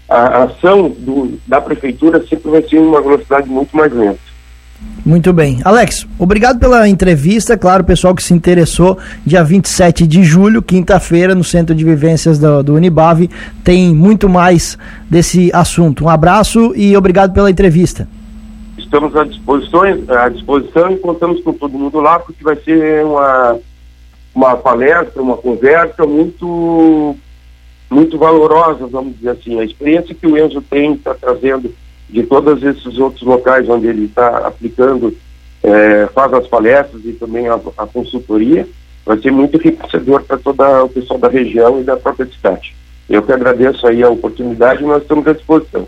a 0.08 0.44
ação 0.44 0.88
do, 0.90 1.38
da 1.46 1.60
prefeitura 1.60 2.24
sempre 2.26 2.50
vai 2.50 2.62
ser 2.62 2.78
uma 2.78 3.00
velocidade 3.00 3.48
muito 3.48 3.74
mais 3.76 3.92
lenta. 3.92 4.34
Muito 5.04 5.32
bem. 5.32 5.60
Alex, 5.64 6.06
obrigado 6.18 6.58
pela 6.58 6.88
entrevista. 6.88 7.58
Claro, 7.58 7.84
pessoal 7.84 8.14
que 8.14 8.22
se 8.22 8.32
interessou, 8.32 8.98
dia 9.24 9.44
27 9.44 10.06
de 10.06 10.24
julho, 10.24 10.62
quinta-feira, 10.62 11.34
no 11.34 11.44
Centro 11.44 11.74
de 11.74 11.84
Vivências 11.84 12.38
do, 12.38 12.62
do 12.62 12.74
Unibave, 12.74 13.28
tem 13.62 13.94
muito 13.94 14.28
mais 14.28 14.78
desse 15.08 15.50
assunto. 15.52 16.04
Um 16.04 16.08
abraço 16.08 16.72
e 16.74 16.96
obrigado 16.96 17.32
pela 17.34 17.50
entrevista. 17.50 18.08
Estamos 18.78 19.14
à 19.16 19.24
disposição, 19.24 19.82
à 20.08 20.28
disposição 20.28 20.90
e 20.90 20.96
contamos 20.96 21.42
com 21.42 21.52
todo 21.52 21.78
mundo 21.78 22.00
lá, 22.00 22.18
porque 22.18 22.42
vai 22.42 22.56
ser 22.56 23.04
uma, 23.04 23.58
uma 24.34 24.56
palestra, 24.56 25.20
uma 25.20 25.36
conversa 25.36 26.06
muito 26.06 27.14
muito 27.90 28.18
valorosa, 28.18 28.86
vamos 28.86 29.16
dizer 29.16 29.30
assim. 29.30 29.60
A 29.60 29.64
experiência 29.64 30.14
que 30.14 30.26
o 30.26 30.36
Enzo 30.36 30.62
tem, 30.62 30.94
está 30.94 31.14
trazendo 31.14 31.74
de 32.08 32.22
todos 32.24 32.62
esses 32.62 32.98
outros 32.98 33.22
locais 33.22 33.68
onde 33.68 33.86
ele 33.86 34.06
está 34.06 34.46
aplicando, 34.46 35.16
é, 35.62 36.06
faz 36.14 36.32
as 36.32 36.46
palestras 36.46 37.04
e 37.04 37.12
também 37.12 37.48
a, 37.48 37.58
a 37.78 37.86
consultoria, 37.86 38.68
vai 39.04 39.18
ser 39.18 39.30
muito 39.30 39.56
enriquecedor 39.56 40.22
para 40.22 40.38
todo 40.38 40.62
o 40.84 40.88
pessoal 40.88 41.18
da 41.18 41.28
região 41.28 41.80
e 41.80 41.84
da 41.84 41.96
própria 41.96 42.26
cidade. 42.26 42.74
Eu 43.08 43.22
que 43.22 43.32
agradeço 43.32 43.86
aí 43.86 44.02
a 44.02 44.08
oportunidade 44.08 44.82
e 44.82 44.86
nós 44.86 45.02
estamos 45.02 45.26
à 45.26 45.32
disposição. 45.32 45.86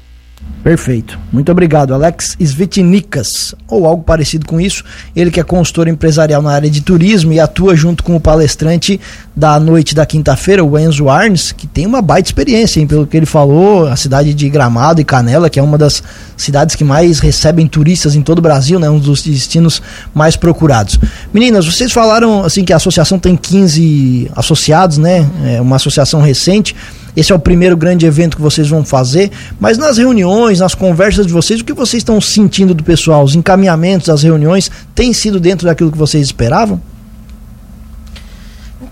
Perfeito. 0.66 1.16
Muito 1.32 1.52
obrigado, 1.52 1.94
Alex 1.94 2.36
Svetnikas, 2.40 3.54
ou 3.68 3.86
algo 3.86 4.02
parecido 4.02 4.44
com 4.46 4.60
isso. 4.60 4.82
Ele 5.14 5.30
que 5.30 5.38
é 5.38 5.44
consultor 5.44 5.86
empresarial 5.86 6.42
na 6.42 6.50
área 6.50 6.68
de 6.68 6.80
turismo 6.80 7.32
e 7.32 7.38
atua 7.38 7.76
junto 7.76 8.02
com 8.02 8.16
o 8.16 8.20
palestrante 8.20 9.00
da 9.36 9.60
noite 9.60 9.94
da 9.94 10.04
quinta-feira, 10.04 10.64
o 10.64 10.76
Enzo 10.76 11.08
Arnes, 11.08 11.52
que 11.52 11.68
tem 11.68 11.86
uma 11.86 12.02
baita 12.02 12.30
experiência, 12.30 12.80
hein, 12.80 12.86
pelo 12.88 13.06
que 13.06 13.16
ele 13.16 13.26
falou, 13.26 13.86
a 13.86 13.94
cidade 13.94 14.34
de 14.34 14.48
Gramado 14.48 15.00
e 15.00 15.04
Canela, 15.04 15.48
que 15.48 15.60
é 15.60 15.62
uma 15.62 15.78
das 15.78 16.02
cidades 16.36 16.74
que 16.74 16.82
mais 16.82 17.20
recebem 17.20 17.68
turistas 17.68 18.16
em 18.16 18.22
todo 18.22 18.38
o 18.38 18.42
Brasil, 18.42 18.80
né, 18.80 18.90
um 18.90 18.98
dos 18.98 19.22
destinos 19.22 19.80
mais 20.12 20.34
procurados. 20.34 20.98
Meninas, 21.32 21.64
vocês 21.64 21.92
falaram 21.92 22.42
assim 22.42 22.64
que 22.64 22.72
a 22.72 22.76
associação 22.76 23.20
tem 23.20 23.36
15 23.36 24.32
associados, 24.34 24.98
né? 24.98 25.24
É 25.44 25.60
uma 25.60 25.76
associação 25.76 26.20
recente. 26.20 26.74
Esse 27.16 27.32
é 27.32 27.34
o 27.34 27.38
primeiro 27.38 27.76
grande 27.76 28.04
evento 28.04 28.36
que 28.36 28.42
vocês 28.42 28.68
vão 28.68 28.84
fazer, 28.84 29.30
mas 29.58 29.78
nas 29.78 29.96
reuniões, 29.96 30.60
nas 30.60 30.74
conversas 30.74 31.26
de 31.26 31.32
vocês, 31.32 31.60
o 31.60 31.64
que 31.64 31.72
vocês 31.72 32.02
estão 32.02 32.20
sentindo 32.20 32.74
do 32.74 32.84
pessoal? 32.84 33.24
Os 33.24 33.34
encaminhamentos 33.34 34.08
das 34.08 34.22
reuniões 34.22 34.70
têm 34.94 35.12
sido 35.12 35.40
dentro 35.40 35.66
daquilo 35.66 35.90
que 35.90 35.98
vocês 35.98 36.26
esperavam? 36.26 36.80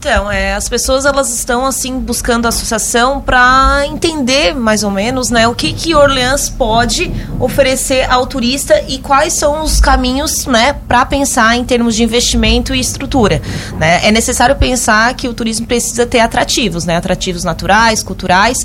Então, 0.07 0.31
é, 0.31 0.53
as 0.53 0.69
pessoas 0.69 1.07
elas 1.07 1.33
estão 1.35 1.65
assim 1.65 1.99
buscando 1.99 2.45
a 2.45 2.51
associação 2.51 3.23
para 3.23 3.87
entender 3.87 4.55
mais 4.55 4.83
ou 4.83 4.91
menos, 4.91 5.31
né, 5.31 5.49
o 5.49 5.55
que 5.55 5.73
que 5.73 5.95
Orleans 5.95 6.51
pode 6.51 7.11
oferecer 7.41 8.05
ao 8.11 8.27
turista 8.27 8.85
e 8.87 8.99
quais 8.99 9.33
são 9.33 9.63
os 9.63 9.81
caminhos, 9.81 10.45
né, 10.45 10.75
para 10.87 11.07
pensar 11.07 11.57
em 11.57 11.65
termos 11.65 11.97
de 11.97 12.03
investimento 12.03 12.75
e 12.75 12.81
estrutura, 12.81 13.41
né? 13.79 14.07
É 14.07 14.13
necessário 14.13 14.55
pensar 14.57 15.15
que 15.15 15.27
o 15.27 15.33
turismo 15.33 15.67
precisa 15.67 16.05
ter 16.05 16.21
atrativos, 16.21 16.85
né, 16.85 16.99
atrativos 16.99 17.43
naturais, 17.43 18.03
culturais 18.03 18.59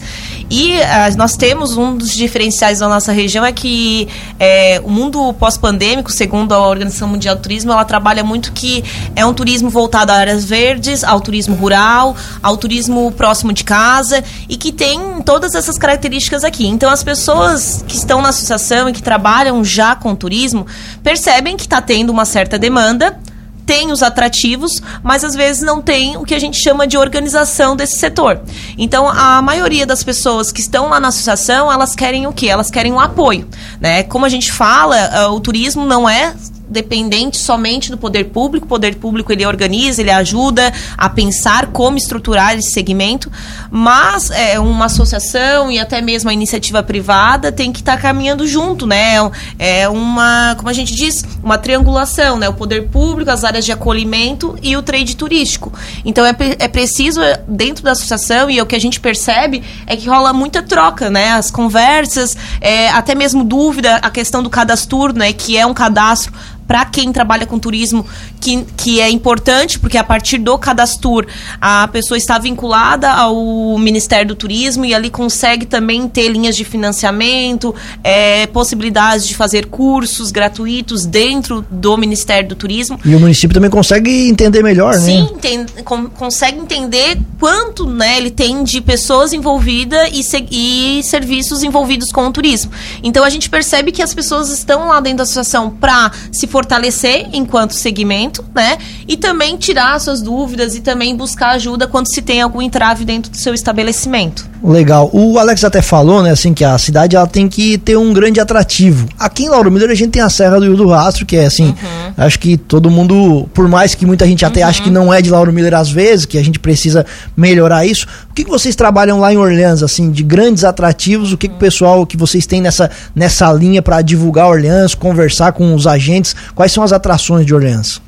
e 0.49 0.73
uh, 0.73 1.17
nós 1.17 1.37
temos 1.37 1.77
um 1.77 1.95
dos 1.95 2.13
diferenciais 2.13 2.79
da 2.79 2.89
nossa 2.89 3.13
região 3.13 3.45
é 3.45 3.53
que 3.53 4.09
é, 4.37 4.81
o 4.83 4.89
mundo 4.89 5.31
pós-pandêmico, 5.33 6.11
segundo 6.11 6.53
a 6.53 6.67
Organização 6.67 7.07
Mundial 7.07 7.37
do 7.37 7.41
Turismo, 7.41 7.71
ela 7.71 7.85
trabalha 7.85 8.25
muito 8.25 8.51
que 8.51 8.83
é 9.15 9.25
um 9.25 9.33
turismo 9.33 9.69
voltado 9.69 10.11
a 10.11 10.15
áreas 10.15 10.43
verdes, 10.43 11.01
ao 11.01 11.21
turismo 11.29 11.55
rural, 11.55 12.15
ao 12.41 12.57
turismo 12.57 13.11
próximo 13.11 13.53
de 13.53 13.63
casa 13.63 14.23
e 14.49 14.57
que 14.57 14.71
tem 14.71 15.21
todas 15.21 15.53
essas 15.53 15.77
características 15.77 16.43
aqui. 16.43 16.67
Então, 16.67 16.89
as 16.89 17.03
pessoas 17.03 17.85
que 17.87 17.95
estão 17.95 18.19
na 18.19 18.29
associação 18.29 18.89
e 18.89 18.93
que 18.93 19.03
trabalham 19.03 19.63
já 19.63 19.95
com 19.95 20.15
turismo 20.15 20.65
percebem 21.03 21.55
que 21.55 21.63
está 21.63 21.79
tendo 21.79 22.09
uma 22.09 22.25
certa 22.25 22.57
demanda 22.57 23.19
tem 23.63 23.91
os 23.91 24.01
atrativos, 24.01 24.81
mas 25.03 25.23
às 25.23 25.35
vezes 25.35 25.61
não 25.61 25.79
tem 25.79 26.17
o 26.17 26.23
que 26.23 26.33
a 26.33 26.39
gente 26.39 26.57
chama 26.57 26.87
de 26.87 26.97
organização 26.97 27.75
desse 27.75 27.99
setor. 27.99 28.41
Então, 28.75 29.07
a 29.07 29.43
maioria 29.43 29.85
das 29.85 30.03
pessoas 30.03 30.51
que 30.51 30.59
estão 30.59 30.89
lá 30.89 30.99
na 30.99 31.09
associação, 31.09 31.71
elas 31.71 31.95
querem 31.95 32.25
o 32.25 32.33
quê? 32.33 32.47
Elas 32.47 32.71
querem 32.71 32.91
um 32.91 32.99
apoio, 32.99 33.47
né? 33.79 34.01
Como 34.01 34.25
a 34.25 34.29
gente 34.29 34.51
fala, 34.51 35.27
uh, 35.27 35.35
o 35.35 35.39
turismo 35.39 35.85
não 35.85 36.09
é 36.09 36.33
dependente 36.69 37.37
somente 37.37 37.89
do 37.89 37.97
poder 37.97 38.25
público. 38.25 38.65
O 38.65 38.69
poder 38.69 38.95
público 38.95 39.31
ele 39.31 39.45
organiza, 39.45 40.01
ele 40.01 40.11
ajuda 40.11 40.71
a 40.97 41.09
pensar 41.09 41.67
como 41.67 41.97
estruturar 41.97 42.57
esse 42.57 42.71
segmento, 42.71 43.31
mas 43.71 44.29
é, 44.31 44.59
uma 44.59 44.85
associação 44.85 45.71
e 45.71 45.79
até 45.79 46.01
mesmo 46.01 46.29
a 46.29 46.33
iniciativa 46.33 46.83
privada 46.83 47.51
tem 47.51 47.71
que 47.71 47.79
estar 47.79 47.95
tá 47.95 48.01
caminhando 48.01 48.45
junto, 48.47 48.85
né? 48.85 49.15
É 49.57 49.87
uma, 49.89 50.55
como 50.57 50.69
a 50.69 50.73
gente 50.73 50.93
diz, 50.93 51.23
uma 51.43 51.57
triangulação, 51.57 52.37
né? 52.37 52.47
O 52.47 52.53
poder 52.53 52.89
público, 52.89 53.31
as 53.31 53.43
áreas 53.43 53.65
de 53.65 53.71
acolhimento 53.71 54.57
e 54.61 54.77
o 54.77 54.81
trade 54.81 55.15
turístico. 55.15 55.73
Então 56.05 56.25
é, 56.25 56.35
é 56.59 56.67
preciso 56.67 57.21
dentro 57.47 57.83
da 57.83 57.91
associação 57.91 58.49
e 58.49 58.61
o 58.61 58.65
que 58.65 58.75
a 58.75 58.79
gente 58.79 58.99
percebe 58.99 59.63
é 59.87 59.95
que 59.95 60.07
rola 60.07 60.33
muita 60.33 60.61
troca, 60.61 61.09
né? 61.09 61.31
As 61.31 61.49
conversas, 61.49 62.37
é, 62.61 62.89
até 62.89 63.15
mesmo 63.15 63.43
dúvida, 63.43 63.95
a 63.97 64.09
questão 64.09 64.43
do 64.43 64.49
cadastro, 64.49 65.13
né? 65.13 65.33
Que 65.33 65.57
é 65.57 65.65
um 65.65 65.73
cadastro 65.73 66.33
para 66.69 66.85
quem 66.85 67.11
trabalha 67.11 67.47
com 67.47 67.57
turismo 67.57 68.05
que, 68.39 68.63
que 68.77 69.01
é 69.01 69.09
importante, 69.09 69.79
porque 69.79 69.97
a 69.97 70.03
partir 70.03 70.37
do 70.37 70.55
cadastro 70.55 71.25
a 71.59 71.87
pessoa 71.87 72.15
está 72.15 72.37
vinculada 72.37 73.09
ao 73.09 73.75
Ministério 73.79 74.27
do 74.27 74.35
Turismo 74.35 74.85
e 74.85 74.93
ali 74.93 75.09
consegue 75.09 75.65
também 75.65 76.07
ter 76.07 76.29
linhas 76.29 76.55
de 76.55 76.63
financiamento, 76.63 77.73
é, 78.03 78.45
possibilidades 78.45 79.27
de 79.27 79.35
fazer 79.35 79.65
cursos 79.65 80.29
gratuitos 80.29 81.07
dentro 81.07 81.65
do 81.71 81.97
Ministério 81.97 82.49
do 82.49 82.55
Turismo. 82.55 82.99
E 83.03 83.15
o 83.15 83.19
município 83.19 83.51
também 83.51 83.71
consegue 83.71 84.29
entender 84.29 84.61
melhor, 84.61 84.93
Sim, 84.93 85.23
né? 85.23 85.27
Sim, 85.27 85.33
entende, 85.33 85.73
consegue 86.15 86.59
entender 86.59 87.17
quanto 87.39 87.89
né, 87.89 88.17
ele 88.17 88.29
tem 88.29 88.63
de 88.63 88.79
pessoas 88.79 89.33
envolvidas 89.33 90.07
e, 90.13 90.99
e 90.99 91.03
serviços 91.03 91.63
envolvidos 91.63 92.11
com 92.11 92.27
o 92.27 92.31
turismo. 92.31 92.71
Então 93.01 93.23
a 93.23 93.29
gente 93.31 93.49
percebe 93.49 93.91
que 93.91 94.03
as 94.03 94.13
pessoas 94.13 94.49
estão 94.51 94.87
lá 94.87 94.99
dentro 94.99 95.17
da 95.17 95.23
associação 95.23 95.71
para 95.71 96.11
se 96.31 96.45
formar 96.45 96.58
fortalecer 96.59 97.29
enquanto 97.31 97.73
segmento, 97.73 98.43
né? 98.53 98.77
E 99.07 99.15
também 99.15 99.55
tirar 99.55 99.97
suas 99.99 100.21
dúvidas 100.21 100.75
e 100.75 100.81
também 100.81 101.15
buscar 101.15 101.51
ajuda 101.51 101.87
quando 101.87 102.13
se 102.13 102.21
tem 102.21 102.41
algum 102.41 102.61
entrave 102.61 103.05
dentro 103.05 103.31
do 103.31 103.37
seu 103.37 103.53
estabelecimento. 103.53 104.48
Legal. 104.63 105.09
O 105.13 105.39
Alex 105.39 105.63
até 105.63 105.81
falou, 105.81 106.21
né, 106.21 106.31
assim, 106.31 106.53
que 106.53 106.65
a 106.65 106.77
cidade 106.77 107.15
ela 107.15 107.25
tem 107.25 107.47
que 107.47 107.77
ter 107.77 107.97
um 107.97 108.11
grande 108.11 108.39
atrativo. 108.39 109.07
Aqui 109.17 109.45
em 109.45 109.49
Lauro 109.49 109.71
Miller 109.71 109.89
a 109.89 109.95
gente 109.95 110.11
tem 110.11 110.21
a 110.21 110.29
Serra 110.29 110.59
do 110.59 110.65
Rio 110.65 110.75
do 110.75 110.87
Rastro, 110.89 111.25
que 111.25 111.37
é 111.37 111.45
assim, 111.45 111.67
uhum. 111.67 112.13
acho 112.17 112.37
que 112.39 112.57
todo 112.57 112.89
mundo, 112.89 113.47
por 113.53 113.67
mais 113.67 113.95
que 113.95 114.05
muita 114.05 114.25
gente 114.27 114.43
até 114.45 114.61
uhum. 114.61 114.67
ache 114.67 114.81
que 114.81 114.89
não 114.89 115.13
é 115.13 115.21
de 115.21 115.29
Lauro 115.29 115.53
Miller 115.53 115.73
às 115.73 115.89
vezes, 115.89 116.25
que 116.25 116.37
a 116.37 116.43
gente 116.43 116.59
precisa 116.59 117.05
melhorar 117.37 117.85
isso. 117.85 118.05
O 118.29 118.33
que, 118.33 118.43
que 118.43 118.49
vocês 118.49 118.75
trabalham 118.75 119.19
lá 119.19 119.33
em 119.33 119.37
Orleans, 119.37 119.81
assim, 119.81 120.11
de 120.11 120.23
grandes 120.23 120.63
atrativos? 120.63 121.31
O 121.31 121.37
que, 121.37 121.47
que 121.47 121.55
o 121.55 121.59
pessoal 121.59 122.05
que 122.05 122.17
vocês 122.17 122.45
têm 122.45 122.61
nessa, 122.61 122.91
nessa 123.15 123.51
linha 123.53 123.81
para 123.81 124.01
divulgar 124.01 124.47
Orleans, 124.47 124.93
conversar 124.93 125.53
com 125.53 125.73
os 125.73 125.87
agentes? 125.87 126.35
Quais 126.53 126.71
são 126.71 126.83
as 126.83 126.91
atrações 126.91 127.45
de 127.45 127.55
Orleans? 127.55 128.01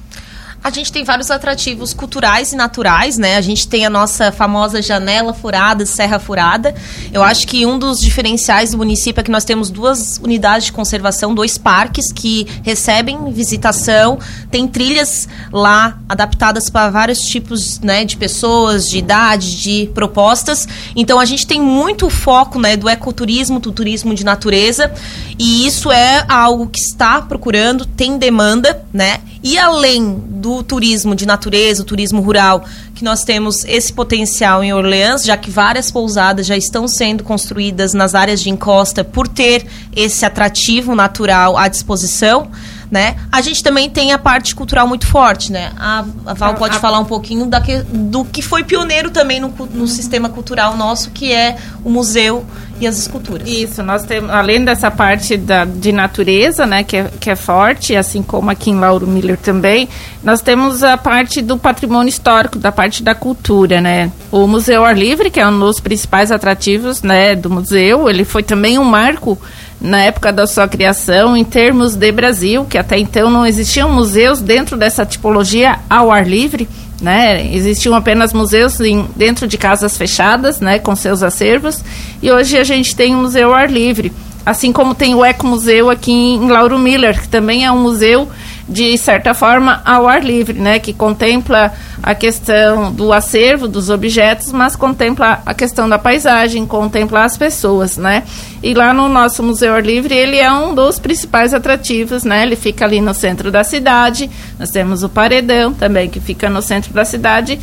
A 0.63 0.69
gente 0.69 0.91
tem 0.91 1.03
vários 1.03 1.31
atrativos 1.31 1.91
culturais 1.91 2.53
e 2.53 2.55
naturais, 2.55 3.17
né? 3.17 3.35
A 3.35 3.41
gente 3.41 3.67
tem 3.67 3.83
a 3.83 3.89
nossa 3.89 4.31
famosa 4.31 4.79
janela 4.79 5.33
furada, 5.33 5.87
Serra 5.87 6.19
Furada. 6.19 6.75
Eu 7.11 7.23
acho 7.23 7.47
que 7.47 7.65
um 7.65 7.79
dos 7.79 7.99
diferenciais 7.99 8.69
do 8.69 8.77
município 8.77 9.21
é 9.21 9.23
que 9.23 9.31
nós 9.31 9.43
temos 9.43 9.71
duas 9.71 10.19
unidades 10.19 10.67
de 10.67 10.71
conservação, 10.71 11.33
dois 11.33 11.57
parques 11.57 12.11
que 12.11 12.45
recebem 12.61 13.31
visitação. 13.31 14.19
Tem 14.51 14.67
trilhas 14.67 15.27
lá 15.51 15.97
adaptadas 16.07 16.69
para 16.69 16.91
vários 16.91 17.21
tipos 17.21 17.79
né, 17.79 18.05
de 18.05 18.15
pessoas, 18.15 18.87
de 18.87 18.99
idade, 18.99 19.57
de 19.57 19.89
propostas. 19.95 20.67
Então 20.95 21.19
a 21.19 21.25
gente 21.25 21.47
tem 21.47 21.59
muito 21.59 22.07
foco 22.07 22.59
né, 22.59 22.77
do 22.77 22.87
ecoturismo, 22.87 23.59
do 23.59 23.71
turismo 23.71 24.13
de 24.13 24.23
natureza. 24.23 24.93
E 25.39 25.65
isso 25.65 25.91
é 25.91 26.23
algo 26.29 26.67
que 26.67 26.79
está 26.79 27.19
procurando, 27.19 27.83
tem 27.83 28.19
demanda, 28.19 28.85
né? 28.93 29.21
E 29.43 29.57
além 29.57 30.21
do 30.27 30.61
turismo 30.61 31.15
de 31.15 31.25
natureza, 31.25 31.81
o 31.81 31.85
turismo 31.85 32.21
rural, 32.21 32.63
que 32.93 33.03
nós 33.03 33.23
temos 33.23 33.65
esse 33.65 33.91
potencial 33.91 34.63
em 34.63 34.71
Orleans, 34.71 35.23
já 35.23 35.35
que 35.35 35.49
várias 35.49 35.89
pousadas 35.89 36.45
já 36.45 36.55
estão 36.55 36.87
sendo 36.87 37.23
construídas 37.23 37.93
nas 37.93 38.13
áreas 38.13 38.41
de 38.41 38.49
encosta 38.51 39.03
por 39.03 39.27
ter 39.27 39.65
esse 39.95 40.23
atrativo 40.25 40.93
natural 40.93 41.57
à 41.57 41.67
disposição 41.67 42.51
né? 42.91 43.15
A 43.31 43.39
gente 43.39 43.63
também 43.63 43.89
tem 43.89 44.11
a 44.11 44.19
parte 44.19 44.53
cultural 44.53 44.85
muito 44.85 45.07
forte, 45.07 45.49
né? 45.49 45.71
A, 45.79 46.03
a 46.25 46.33
Val 46.33 46.55
pode 46.55 46.75
a, 46.75 46.79
falar 46.79 46.99
um 46.99 47.05
pouquinho 47.05 47.45
da 47.45 47.61
que, 47.61 47.77
do 47.83 48.25
que 48.25 48.41
foi 48.41 48.65
pioneiro 48.65 49.09
também 49.09 49.39
no, 49.39 49.47
no 49.73 49.87
sistema 49.87 50.27
cultural 50.27 50.75
nosso, 50.75 51.09
que 51.11 51.31
é 51.31 51.55
o 51.85 51.89
museu 51.89 52.45
e 52.81 52.87
as 52.87 52.97
esculturas. 52.97 53.47
Isso, 53.47 53.81
nós 53.81 54.03
temos, 54.03 54.29
além 54.29 54.65
dessa 54.65 54.91
parte 54.91 55.37
da, 55.37 55.63
de 55.63 55.93
natureza, 55.93 56.65
né, 56.65 56.83
que 56.83 56.97
é, 56.97 57.09
que 57.19 57.29
é 57.29 57.35
forte, 57.35 57.95
assim 57.95 58.21
como 58.21 58.49
aqui 58.49 58.71
em 58.71 58.79
Lauro 58.79 59.07
Miller 59.07 59.37
também, 59.37 59.87
nós 60.21 60.41
temos 60.41 60.83
a 60.83 60.97
parte 60.97 61.41
do 61.41 61.57
patrimônio 61.57 62.09
histórico, 62.09 62.59
da 62.59 62.71
parte 62.71 63.03
da 63.03 63.15
cultura, 63.15 63.79
né? 63.79 64.11
O 64.31 64.47
Museu 64.47 64.83
Ar 64.83 64.97
Livre, 64.97 65.31
que 65.31 65.39
é 65.39 65.47
um 65.47 65.59
dos 65.59 65.79
principais 65.79 66.31
atrativos, 66.31 67.01
né, 67.01 67.35
do 67.35 67.49
museu, 67.49 68.09
ele 68.09 68.25
foi 68.25 68.43
também 68.43 68.77
um 68.77 68.83
marco 68.83 69.37
na 69.81 70.01
época 70.01 70.31
da 70.31 70.45
sua 70.45 70.67
criação, 70.67 71.35
em 71.35 71.43
termos 71.43 71.95
de 71.95 72.11
Brasil, 72.11 72.65
que 72.65 72.77
até 72.77 72.99
então 72.99 73.31
não 73.31 73.45
existiam 73.45 73.91
museus 73.91 74.39
dentro 74.39 74.77
dessa 74.77 75.03
tipologia 75.05 75.79
ao 75.89 76.11
ar 76.11 76.27
livre, 76.27 76.69
né? 77.01 77.51
Existiam 77.53 77.95
apenas 77.95 78.31
museus 78.31 78.79
em, 78.79 79.07
dentro 79.15 79.47
de 79.47 79.57
casas 79.57 79.97
fechadas, 79.97 80.59
né, 80.59 80.77
com 80.77 80.95
seus 80.95 81.23
acervos, 81.23 81.83
e 82.21 82.31
hoje 82.31 82.57
a 82.57 82.63
gente 82.63 82.95
tem 82.95 83.15
um 83.15 83.21
museu 83.21 83.49
ao 83.49 83.55
ar 83.55 83.71
livre, 83.71 84.13
assim 84.45 84.71
como 84.71 84.93
tem 84.93 85.15
o 85.15 85.25
Eco 85.25 85.47
Museu 85.47 85.89
aqui 85.89 86.11
em 86.11 86.47
Lauro 86.47 86.77
Miller, 86.77 87.19
que 87.19 87.27
também 87.27 87.65
é 87.65 87.71
um 87.71 87.81
museu 87.81 88.29
de 88.71 88.97
certa 88.97 89.33
forma, 89.33 89.81
ao 89.83 90.07
ar 90.07 90.23
livre, 90.23 90.57
né, 90.57 90.79
que 90.79 90.93
contempla 90.93 91.73
a 92.01 92.15
questão 92.15 92.91
do 92.91 93.11
acervo 93.11 93.67
dos 93.67 93.89
objetos, 93.89 94.51
mas 94.53 94.75
contempla 94.75 95.41
a 95.45 95.53
questão 95.53 95.89
da 95.89 95.99
paisagem, 95.99 96.65
contempla 96.65 97.25
as 97.25 97.37
pessoas, 97.37 97.97
né? 97.97 98.23
E 98.63 98.73
lá 98.73 98.93
no 98.93 99.09
nosso 99.09 99.43
Museu 99.43 99.73
Ar 99.73 99.83
Livre, 99.83 100.15
ele 100.15 100.37
é 100.37 100.51
um 100.51 100.73
dos 100.73 100.97
principais 100.99 101.53
atrativos, 101.53 102.23
né? 102.23 102.43
Ele 102.43 102.55
fica 102.55 102.85
ali 102.85 103.01
no 103.01 103.13
centro 103.13 103.51
da 103.51 103.63
cidade. 103.63 104.29
Nós 104.57 104.71
temos 104.71 105.03
o 105.03 105.09
Paredão 105.09 105.73
também, 105.73 106.09
que 106.09 106.19
fica 106.19 106.49
no 106.49 106.61
centro 106.61 106.93
da 106.93 107.03
cidade 107.03 107.59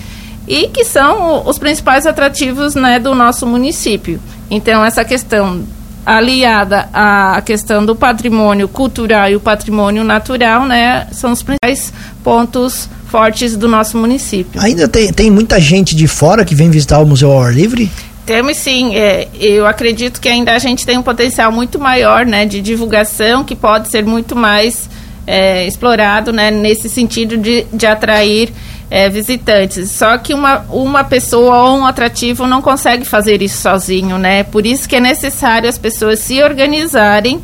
e 0.47 0.69
que 0.69 0.85
são 0.85 1.47
os 1.47 1.59
principais 1.59 2.07
atrativos, 2.07 2.75
né, 2.75 2.99
do 2.99 3.15
nosso 3.15 3.47
município. 3.47 4.21
Então, 4.51 4.85
essa 4.85 5.05
questão 5.05 5.63
aliada 6.09 6.89
à 6.93 7.43
questão 7.43 7.85
do 7.85 7.95
patrimônio 7.95 8.67
cultural 8.67 9.29
e 9.29 9.37
o 9.37 9.41
patrimônio 9.41 10.03
natural, 10.03 10.65
né, 10.65 11.07
são 11.13 11.33
os 11.33 11.43
principais 11.43 11.93
pontos 12.25 12.89
fortes 13.11 13.57
do 13.57 13.69
nosso 13.69 13.99
município. 13.99 14.59
Ainda 14.61 14.89
tem, 14.89 15.13
tem 15.13 15.31
muita 15.31 15.61
gente 15.61 15.95
de 15.95 16.07
fora 16.07 16.47
que 16.47 16.55
vem 16.55 16.71
visitar 16.71 16.99
o 16.99 17.07
Museu 17.07 17.31
ao 17.31 17.43
Ar 17.43 17.53
Livre? 17.53 17.91
Temos 18.25 18.57
sim, 18.57 18.95
é, 18.97 19.29
eu 19.39 19.67
acredito 19.67 20.19
que 20.19 20.29
ainda 20.29 20.55
a 20.55 20.59
gente 20.59 20.87
tem 20.87 20.97
um 20.97 21.03
potencial 21.03 21.53
muito 21.53 21.79
maior 21.79 22.25
né, 22.25 22.47
de 22.47 22.63
divulgação 22.63 23.45
que 23.45 23.55
pode 23.55 23.89
ser 23.89 24.05
muito 24.05 24.35
mais 24.35 24.89
é, 25.27 25.67
explorado 25.67 26.33
né, 26.33 26.51
nesse 26.51 26.89
sentido 26.89 27.37
de, 27.37 27.67
de 27.71 27.87
atrair 27.87 28.51
é, 28.91 29.09
visitantes. 29.09 29.91
Só 29.91 30.17
que 30.19 30.33
uma, 30.35 30.65
uma 30.71 31.05
pessoa 31.05 31.71
ou 31.71 31.79
um 31.79 31.87
atrativo 31.87 32.47
não 32.47 32.63
consegue 32.63 33.05
fazer 33.05 33.43
isso 33.43 33.61
sozinho, 33.63 34.19
né? 34.19 34.43
Por 34.43 34.67
isso 34.67 34.89
que 34.89 34.97
é 34.97 35.01
necessário 35.01 35.69
as 35.69 35.79
pessoas 35.79 36.19
se 36.21 36.43
organizarem 36.43 37.41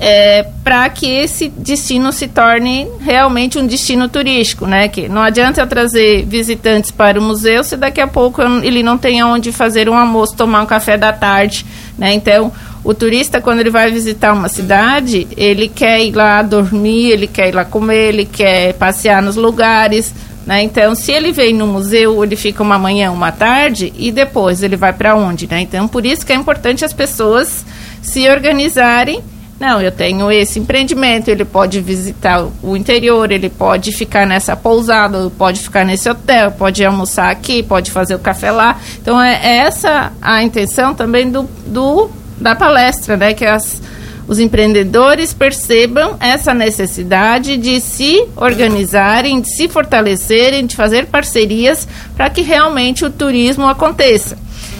é, 0.00 0.46
para 0.62 0.88
que 0.88 1.06
esse 1.06 1.48
destino 1.48 2.12
se 2.12 2.28
torne 2.28 2.86
realmente 3.00 3.58
um 3.58 3.66
destino 3.66 4.08
turístico, 4.08 4.66
né? 4.66 4.88
Que 4.88 5.08
não 5.08 5.22
adianta 5.22 5.60
eu 5.60 5.66
trazer 5.66 6.24
visitantes 6.24 6.90
para 6.90 7.18
o 7.18 7.22
museu 7.22 7.64
se 7.64 7.76
daqui 7.76 8.00
a 8.00 8.06
pouco 8.06 8.40
eu, 8.40 8.62
ele 8.62 8.82
não 8.82 8.96
tem 8.96 9.22
onde 9.24 9.50
fazer 9.50 9.88
um 9.88 9.96
almoço, 9.96 10.36
tomar 10.36 10.62
um 10.62 10.66
café 10.66 10.96
da 10.96 11.12
tarde, 11.12 11.66
né? 11.98 12.12
Então 12.14 12.52
o 12.84 12.94
turista, 12.94 13.40
quando 13.40 13.58
ele 13.58 13.70
vai 13.70 13.90
visitar 13.90 14.32
uma 14.32 14.48
cidade, 14.48 15.26
ele 15.36 15.68
quer 15.68 16.00
ir 16.00 16.14
lá 16.14 16.40
dormir, 16.42 17.10
ele 17.10 17.26
quer 17.26 17.48
ir 17.48 17.54
lá 17.54 17.64
comer, 17.64 18.10
ele 18.10 18.24
quer 18.24 18.74
passear 18.74 19.20
nos 19.20 19.34
lugares. 19.34 20.14
Né? 20.48 20.62
Então, 20.62 20.94
se 20.94 21.12
ele 21.12 21.30
vem 21.30 21.52
no 21.52 21.66
museu, 21.66 22.24
ele 22.24 22.34
fica 22.34 22.62
uma 22.62 22.78
manhã, 22.78 23.10
uma 23.10 23.30
tarde 23.30 23.92
e 23.94 24.10
depois 24.10 24.62
ele 24.62 24.76
vai 24.76 24.94
para 24.94 25.14
onde? 25.14 25.46
Né? 25.46 25.60
Então, 25.60 25.86
por 25.86 26.06
isso 26.06 26.24
que 26.24 26.32
é 26.32 26.34
importante 26.34 26.86
as 26.86 26.92
pessoas 26.94 27.66
se 28.00 28.26
organizarem. 28.30 29.22
Não, 29.60 29.78
eu 29.82 29.92
tenho 29.92 30.32
esse 30.32 30.58
empreendimento, 30.58 31.28
ele 31.28 31.44
pode 31.44 31.82
visitar 31.82 32.48
o 32.62 32.74
interior, 32.74 33.30
ele 33.30 33.50
pode 33.50 33.92
ficar 33.92 34.26
nessa 34.26 34.56
pousada, 34.56 35.30
pode 35.36 35.60
ficar 35.60 35.84
nesse 35.84 36.08
hotel, 36.08 36.50
pode 36.52 36.82
almoçar 36.82 37.30
aqui, 37.30 37.62
pode 37.62 37.90
fazer 37.90 38.14
o 38.14 38.18
café 38.18 38.50
lá. 38.50 38.80
Então, 39.02 39.20
é, 39.20 39.58
essa 39.58 40.12
a 40.22 40.42
intenção 40.42 40.94
também 40.94 41.30
do, 41.30 41.42
do 41.66 42.08
da 42.40 42.54
palestra, 42.54 43.18
né? 43.18 43.34
Que 43.34 43.44
as, 43.44 43.82
os 44.28 44.38
empreendedores 44.38 45.32
percebam 45.32 46.16
essa 46.20 46.52
necessidade 46.52 47.56
de 47.56 47.80
se 47.80 48.28
organizarem, 48.36 49.40
de 49.40 49.48
se 49.48 49.68
fortalecerem, 49.68 50.66
de 50.66 50.76
fazer 50.76 51.06
parcerias 51.06 51.88
para 52.14 52.28
que 52.28 52.42
realmente 52.42 53.06
o 53.06 53.10
turismo 53.10 53.66
aconteça. 53.66 54.36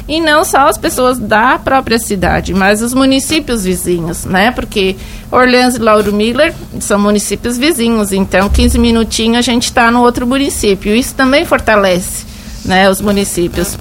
E 0.07 0.21
não 0.21 0.45
só 0.45 0.69
as 0.69 0.79
pessoas 0.79 1.19
da 1.19 1.59
própria 1.59 1.99
cidade, 1.99 2.55
mas 2.55 2.83
os 2.83 2.95
municípios 2.95 3.65
vizinhos, 3.65 4.25
né? 4.25 4.51
Porque 4.51 4.97
Orleans 5.31 5.77
e 5.77 5.79
Lauro 5.79 6.13
Miller 6.13 6.55
são 6.81 6.99
municípios 6.99 7.59
vizinhos, 7.59 8.13
então 8.13 8.49
15 8.49 8.79
minutinhos 8.79 9.39
a 9.39 9.43
gente 9.43 9.65
está 9.65 9.91
no 9.91 10.03
outro 10.03 10.27
município. 10.27 10.95
Isso 10.95 11.15
também 11.15 11.45
fortalece 11.45 12.27
né, 12.65 12.89
os 12.89 13.01
municípios 13.01 13.79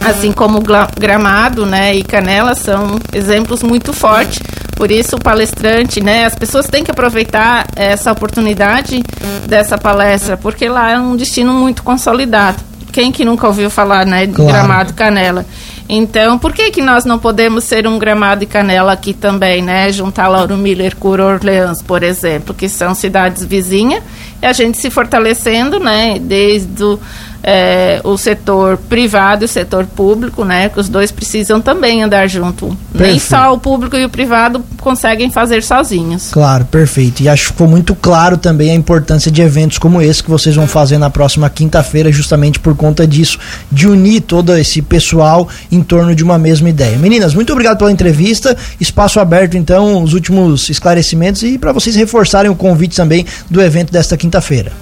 assim 0.00 0.32
como 0.32 0.60
Gramado, 0.98 1.64
né, 1.64 1.94
e 1.94 2.02
Canela 2.02 2.54
são 2.54 2.98
exemplos 3.12 3.62
muito 3.62 3.92
fortes. 3.92 4.40
Por 4.76 4.90
isso 4.90 5.16
o 5.16 5.20
palestrante, 5.20 6.00
né, 6.00 6.24
as 6.24 6.34
pessoas 6.34 6.66
têm 6.66 6.82
que 6.82 6.90
aproveitar 6.90 7.66
essa 7.76 8.10
oportunidade 8.12 9.02
dessa 9.46 9.78
palestra, 9.78 10.36
porque 10.36 10.68
lá 10.68 10.90
é 10.90 10.98
um 10.98 11.16
destino 11.16 11.52
muito 11.52 11.82
consolidado. 11.82 12.58
Quem 12.92 13.10
que 13.10 13.24
nunca 13.24 13.46
ouviu 13.46 13.70
falar, 13.70 14.04
né, 14.04 14.26
de 14.26 14.34
claro. 14.34 14.52
Gramado 14.52 14.90
e 14.90 14.94
Canela? 14.94 15.46
Então, 15.88 16.38
por 16.38 16.52
que 16.52 16.70
que 16.70 16.80
nós 16.80 17.04
não 17.04 17.18
podemos 17.18 17.64
ser 17.64 17.86
um 17.86 17.98
Gramado 17.98 18.42
e 18.42 18.46
Canela 18.46 18.92
aqui 18.92 19.12
também, 19.12 19.60
né? 19.60 19.92
Juntar 19.92 20.28
Lauro 20.28 20.56
Miller 20.56 20.96
com 20.96 21.08
Orleans, 21.08 21.82
por 21.82 22.02
exemplo, 22.02 22.54
que 22.54 22.68
são 22.68 22.94
cidades 22.94 23.44
vizinhas, 23.44 24.02
e 24.40 24.46
a 24.46 24.52
gente 24.52 24.78
se 24.78 24.88
fortalecendo, 24.90 25.78
né, 25.78 26.18
desde 26.18 26.82
o 26.82 26.98
é, 27.46 28.00
o 28.02 28.16
setor 28.16 28.78
privado 28.78 29.44
e 29.44 29.46
o 29.46 29.48
setor 29.48 29.84
público, 29.84 30.46
né? 30.46 30.70
Que 30.70 30.80
os 30.80 30.88
dois 30.88 31.12
precisam 31.12 31.60
também 31.60 32.02
andar 32.02 32.26
junto. 32.26 32.68
Perfeito. 32.90 33.10
Nem 33.10 33.18
só 33.18 33.52
o 33.52 33.58
público 33.58 33.96
e 33.96 34.04
o 34.04 34.08
privado 34.08 34.64
conseguem 34.80 35.30
fazer 35.30 35.62
sozinhos. 35.62 36.30
Claro, 36.32 36.64
perfeito. 36.64 37.22
E 37.22 37.28
acho 37.28 37.42
que 37.42 37.48
ficou 37.48 37.68
muito 37.68 37.94
claro 37.94 38.38
também 38.38 38.70
a 38.70 38.74
importância 38.74 39.30
de 39.30 39.42
eventos 39.42 39.76
como 39.76 40.00
esse 40.00 40.22
que 40.22 40.30
vocês 40.30 40.56
vão 40.56 40.66
fazer 40.66 40.96
na 40.96 41.10
próxima 41.10 41.50
quinta-feira, 41.50 42.10
justamente 42.10 42.58
por 42.58 42.74
conta 42.74 43.06
disso, 43.06 43.38
de 43.70 43.86
unir 43.86 44.22
todo 44.22 44.56
esse 44.56 44.80
pessoal 44.80 45.46
em 45.70 45.82
torno 45.82 46.14
de 46.14 46.24
uma 46.24 46.38
mesma 46.38 46.70
ideia. 46.70 46.96
Meninas, 46.96 47.34
muito 47.34 47.52
obrigado 47.52 47.76
pela 47.76 47.92
entrevista. 47.92 48.56
Espaço 48.80 49.20
aberto, 49.20 49.58
então, 49.58 50.02
os 50.02 50.14
últimos 50.14 50.70
esclarecimentos 50.70 51.42
e 51.42 51.58
para 51.58 51.72
vocês 51.72 51.94
reforçarem 51.94 52.50
o 52.50 52.56
convite 52.56 52.96
também 52.96 53.26
do 53.50 53.60
evento 53.60 53.92
desta 53.92 54.16
quinta-feira. 54.16 54.72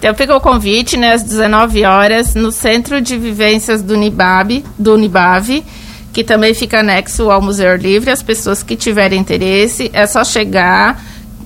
Então 0.00 0.14
fica 0.14 0.34
o 0.34 0.40
convite, 0.40 0.96
né, 0.96 1.12
às 1.12 1.22
19 1.22 1.84
horas, 1.84 2.34
no 2.34 2.50
Centro 2.50 3.02
de 3.02 3.18
Vivências 3.18 3.82
do 3.82 3.98
Nibab, 3.98 4.64
do 4.78 4.96
Nibave, 4.96 5.62
que 6.10 6.24
também 6.24 6.54
fica 6.54 6.80
anexo 6.80 7.30
ao 7.30 7.42
Museu 7.42 7.76
Livre. 7.76 8.10
As 8.10 8.22
pessoas 8.22 8.62
que 8.62 8.76
tiverem 8.76 9.20
interesse, 9.20 9.90
é 9.92 10.06
só 10.06 10.24
chegar, 10.24 10.98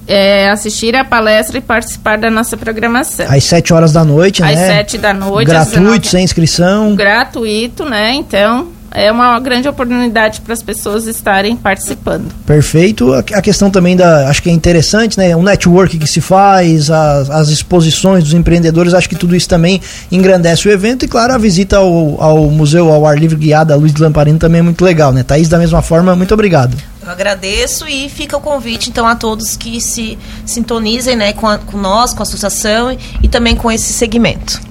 é, 0.06 0.48
assistir 0.50 0.94
a 0.94 1.04
palestra 1.04 1.58
e 1.58 1.60
participar 1.60 2.16
da 2.16 2.30
nossa 2.30 2.56
programação. 2.56 3.26
Às 3.28 3.42
7 3.42 3.74
horas 3.74 3.92
da 3.92 4.04
noite, 4.04 4.40
às 4.40 4.54
né? 4.54 4.68
Às 4.68 4.72
7 4.76 4.98
da 4.98 5.12
noite. 5.12 5.48
Gratuito, 5.48 5.80
19... 5.80 6.06
sem 6.06 6.22
inscrição. 6.22 6.94
Gratuito, 6.94 7.84
né? 7.84 8.14
Então, 8.14 8.68
é 8.94 9.10
uma 9.10 9.38
grande 9.40 9.68
oportunidade 9.68 10.40
para 10.40 10.54
as 10.54 10.62
pessoas 10.62 11.06
estarem 11.06 11.56
participando. 11.56 12.32
Perfeito. 12.46 13.12
A, 13.12 13.42
questão 13.42 13.68
também 13.68 13.96
da, 13.96 14.28
acho 14.28 14.40
que 14.40 14.48
é 14.48 14.52
interessante, 14.52 15.18
né? 15.18 15.34
O 15.34 15.42
network 15.42 15.98
que 15.98 16.06
se 16.06 16.20
faz, 16.20 16.90
as, 16.90 17.28
as 17.28 17.48
exposições 17.48 18.22
dos 18.22 18.32
empreendedores, 18.32 18.94
acho 18.94 19.08
que 19.08 19.16
tudo 19.16 19.34
isso 19.34 19.48
também 19.48 19.80
engrandece 20.12 20.68
o 20.68 20.70
evento 20.70 21.04
e, 21.04 21.08
claro, 21.08 21.34
a 21.34 21.38
visita 21.38 21.76
ao, 21.78 22.22
ao 22.22 22.50
Museu 22.50 22.88
ao 22.92 23.04
Ar 23.04 23.18
Livre 23.18 23.36
guiada 23.36 23.74
a 23.74 23.76
Luiz 23.76 23.92
de 23.92 24.00
Lamparino 24.00 24.38
também 24.38 24.60
é 24.60 24.62
muito 24.62 24.84
legal, 24.84 25.12
né? 25.12 25.24
Thaís, 25.24 25.48
da 25.48 25.58
mesma 25.58 25.82
forma, 25.82 26.14
muito 26.14 26.32
obrigado. 26.32 26.76
Eu 27.04 27.10
agradeço 27.10 27.86
e 27.86 28.08
fica 28.08 28.36
o 28.36 28.40
convite, 28.40 28.88
então, 28.88 29.06
a 29.06 29.14
todos 29.14 29.56
que 29.56 29.78
se 29.80 30.16
sintonizem 30.46 31.16
né, 31.16 31.34
com, 31.34 31.46
a, 31.46 31.58
com 31.58 31.76
nós, 31.76 32.14
com 32.14 32.20
a 32.20 32.22
associação 32.22 32.92
e, 32.92 32.98
e 33.24 33.28
também 33.28 33.54
com 33.54 33.70
esse 33.70 33.92
segmento. 33.92 34.62